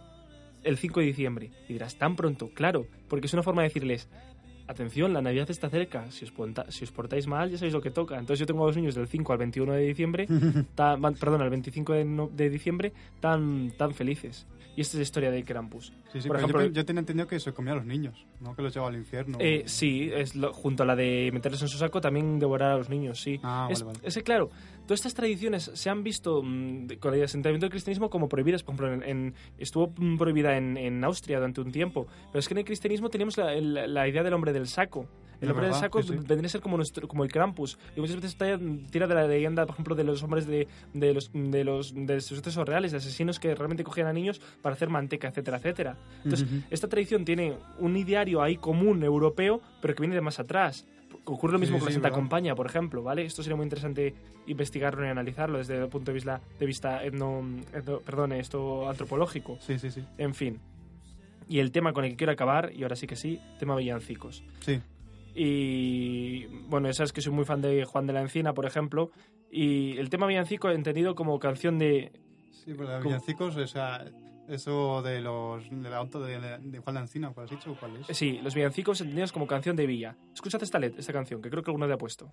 [0.62, 1.50] El 5 de diciembre.
[1.68, 2.50] Y dirás, ¿tan pronto?
[2.54, 4.08] Claro, porque es una forma de decirles,
[4.70, 7.80] atención, la Navidad está cerca, si os, ponta- si os portáis mal ya sabéis lo
[7.80, 8.14] que toca.
[8.18, 10.26] Entonces yo tengo a dos niños del 5 al 21 de diciembre,
[10.74, 14.46] tan- perdón, al 25 de, no- de diciembre, tan, tan felices.
[14.76, 15.92] Y esta es la historia de Krampus.
[16.12, 18.54] Sí, sí, Por ejemplo, yo, yo tenía entendido que se comía a los niños, no
[18.54, 19.36] que los llevaba al infierno.
[19.40, 22.76] Eh, sí, es lo- junto a la de meterles en su saco, también devorar a
[22.78, 23.40] los niños, sí.
[23.42, 24.48] Ah, es, vale, es que, claro,
[24.90, 28.64] todas estas tradiciones se han visto mm, con el asentamiento del cristianismo como prohibidas.
[28.64, 32.08] Por ejemplo, en, en- estuvo mm, prohibida en, en Austria durante un tiempo.
[32.32, 35.06] Pero es que en el cristianismo teníamos la, el- la idea del hombre del saco.
[35.40, 36.14] El hombre del saco sí, sí.
[36.16, 37.78] vendría a ser como, nuestro, como el Krampus.
[37.96, 38.58] Y muchas veces está-
[38.90, 42.20] tira de la leyenda, por ejemplo, de los hombres de, de los de los de
[42.20, 45.96] sucesos reales, de asesinos que realmente cogían a niños para hacer manteca, etcétera, etcétera.
[46.24, 46.62] Entonces, Ujú.
[46.68, 50.84] esta tradición tiene un ideario ahí común europeo, pero que viene de más atrás.
[51.24, 52.18] Ocurre lo mismo Sí, con la Santa verdad.
[52.18, 53.24] Compañía, por ejemplo, ¿vale?
[53.24, 54.14] Esto sería muy interesante
[54.46, 57.42] investigarlo y analizarlo desde el punto de vista, de vista etno,
[57.72, 59.58] etno- perdón, esto antropológico.
[59.60, 60.02] Sí, sí, sí.
[60.18, 60.58] En fin.
[61.48, 64.42] Y el tema con el que quiero acabar, y ahora sí que sí, tema villancicos.
[64.60, 64.80] Sí.
[65.34, 69.10] Y bueno, ya sabes que soy muy fan de Juan de la Encina, por ejemplo.
[69.50, 72.12] Y el tema villancico entendido como canción de...
[72.52, 73.00] Sí, pero ¿Cómo?
[73.04, 74.04] villancicos, o sea,
[74.50, 76.96] eso de los de la auto de, de Juan
[77.32, 77.74] ¿cuál has dicho?
[77.78, 78.16] ¿Cuál es?
[78.16, 80.16] Sí, los villancicos entendidos como canción de villa.
[80.34, 82.32] Escuchad esta, let- esta canción, que creo que alguno te ha puesto.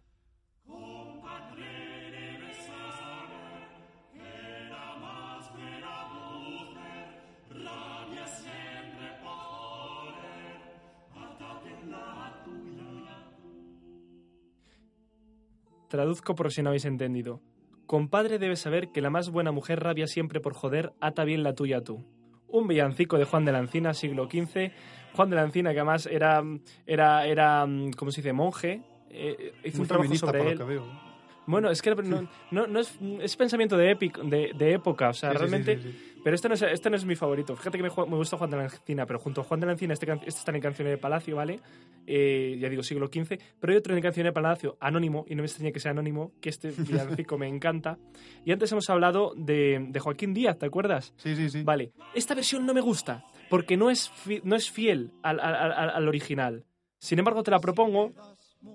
[15.89, 17.41] Traduzco por si no habéis entendido.
[17.87, 21.55] Compadre debes saber que la más buena mujer rabia siempre por joder, ata bien la
[21.55, 22.05] tuya tú.
[22.49, 24.71] Un villancico de Juan de la Encina, siglo XV.
[25.15, 26.43] Juan de la Encina, que además era,
[26.85, 27.65] era, era
[27.97, 28.81] ¿cómo se dice?, monje.
[29.09, 30.57] eh, hizo Muy un trabajo feminista, sobre por él.
[30.59, 31.06] lo que veo.
[31.47, 35.13] Bueno, es que no, no, no es, es pensamiento de, épico, de, de época, o
[35.13, 35.77] sea, Sí, realmente...
[35.77, 36.03] sí, sí.
[36.23, 37.55] Pero este no, es, este no es mi favorito.
[37.55, 39.71] Fíjate que me, me gusta Juan de la Encina, pero junto a Juan de la
[39.71, 41.61] Encina, este, este está en Canciones de Palacio, ¿vale?
[42.05, 43.37] Eh, ya digo, siglo XV.
[43.61, 46.33] Pero hay otro en Canciones de Palacio, anónimo, y no me extraña que sea anónimo,
[46.41, 47.97] que este villancico me encanta.
[48.43, 51.13] Y antes hemos hablado de, de Joaquín Díaz, ¿te acuerdas?
[51.15, 51.63] Sí, sí, sí.
[51.63, 55.55] Vale, esta versión no me gusta, porque no es, fi- no es fiel al, al-
[55.71, 56.65] al- al original.
[56.99, 58.11] Sin embargo, te la propongo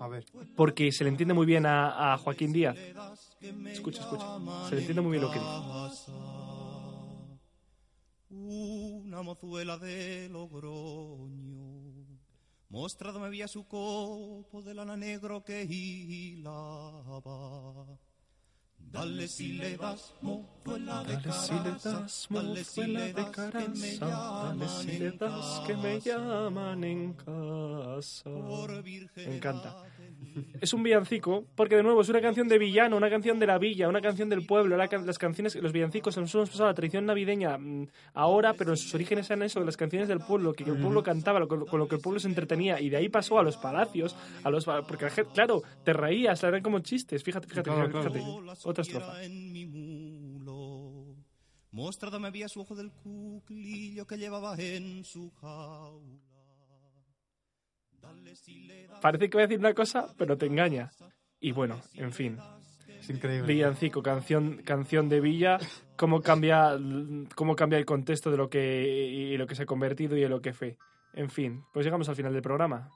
[0.01, 0.24] A ver.
[0.57, 2.76] porque se le entiende muy bien a, a Joaquín Díaz.
[3.66, 4.39] Escucha, escucha.
[4.68, 6.12] Se le entiende muy bien lo que dice.
[8.30, 11.83] Una mozuela de Logroño
[12.72, 17.18] mostrado me había su copo de lana negro que hilaba.
[18.91, 23.22] Dale si le das mozuela de Dale si le caraza, das dale si le de
[23.22, 26.11] das que me caraza, dale si llaman le en das que me casa.
[26.11, 28.30] llaman en casa.
[29.16, 29.85] Me encanta.
[30.61, 33.59] Es un villancico, porque de nuevo es una canción de villano, una canción de la
[33.59, 34.77] villa, una canción del pueblo.
[34.77, 38.70] la las canciones, los villancicos nos hemos pasado a la tradición navideña mm, ahora, pero
[38.70, 41.61] en sus orígenes eran eso, las canciones del pueblo, que el pueblo cantaba, lo- con,
[41.61, 44.16] lo- con lo que el pueblo se entretenía, y de ahí pasó a los palacios,
[44.45, 47.23] a los porque la gente, claro, te reías, eran como chistes.
[47.23, 48.18] Fíjate, fíjate, Claro, fíjate.
[48.20, 48.43] claro.
[48.43, 49.23] la Otra estrofa.
[52.29, 56.32] había su ojo del cuclillo que llevaba en su jaula.
[59.00, 60.91] Parece que voy a decir una cosa, pero te engaña.
[61.41, 62.38] Y bueno, en fin.
[62.88, 63.53] Es increíble.
[63.53, 65.58] Villancico, canción, canción de Villa,
[65.96, 66.79] cómo cambia,
[67.34, 70.30] cómo cambia el contexto de lo que y lo que se ha convertido y en
[70.30, 70.76] lo que fue.
[71.14, 72.91] En fin, pues llegamos al final del programa.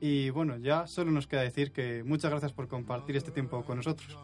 [0.00, 3.76] Y bueno, ya solo nos queda decir que muchas gracias por compartir este tiempo con
[3.76, 4.16] nosotros.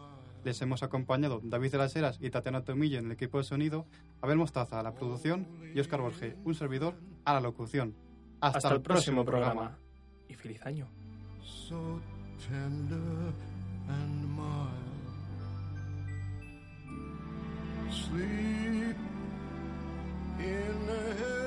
[0.43, 3.85] Les hemos acompañado David de las Heras y Tatiana Tomillo en el equipo de sonido,
[4.21, 6.95] Abel Mostaza a la producción y Oscar Borge, un servidor,
[7.25, 7.95] a la locución.
[8.41, 9.77] Hasta, Hasta, el próximo programa.
[10.27, 10.87] Y feliz año.
[11.69, 12.01] so
[12.39, 13.33] tender
[13.87, 14.69] and mild.
[17.91, 18.97] Sleep
[20.39, 21.38] in the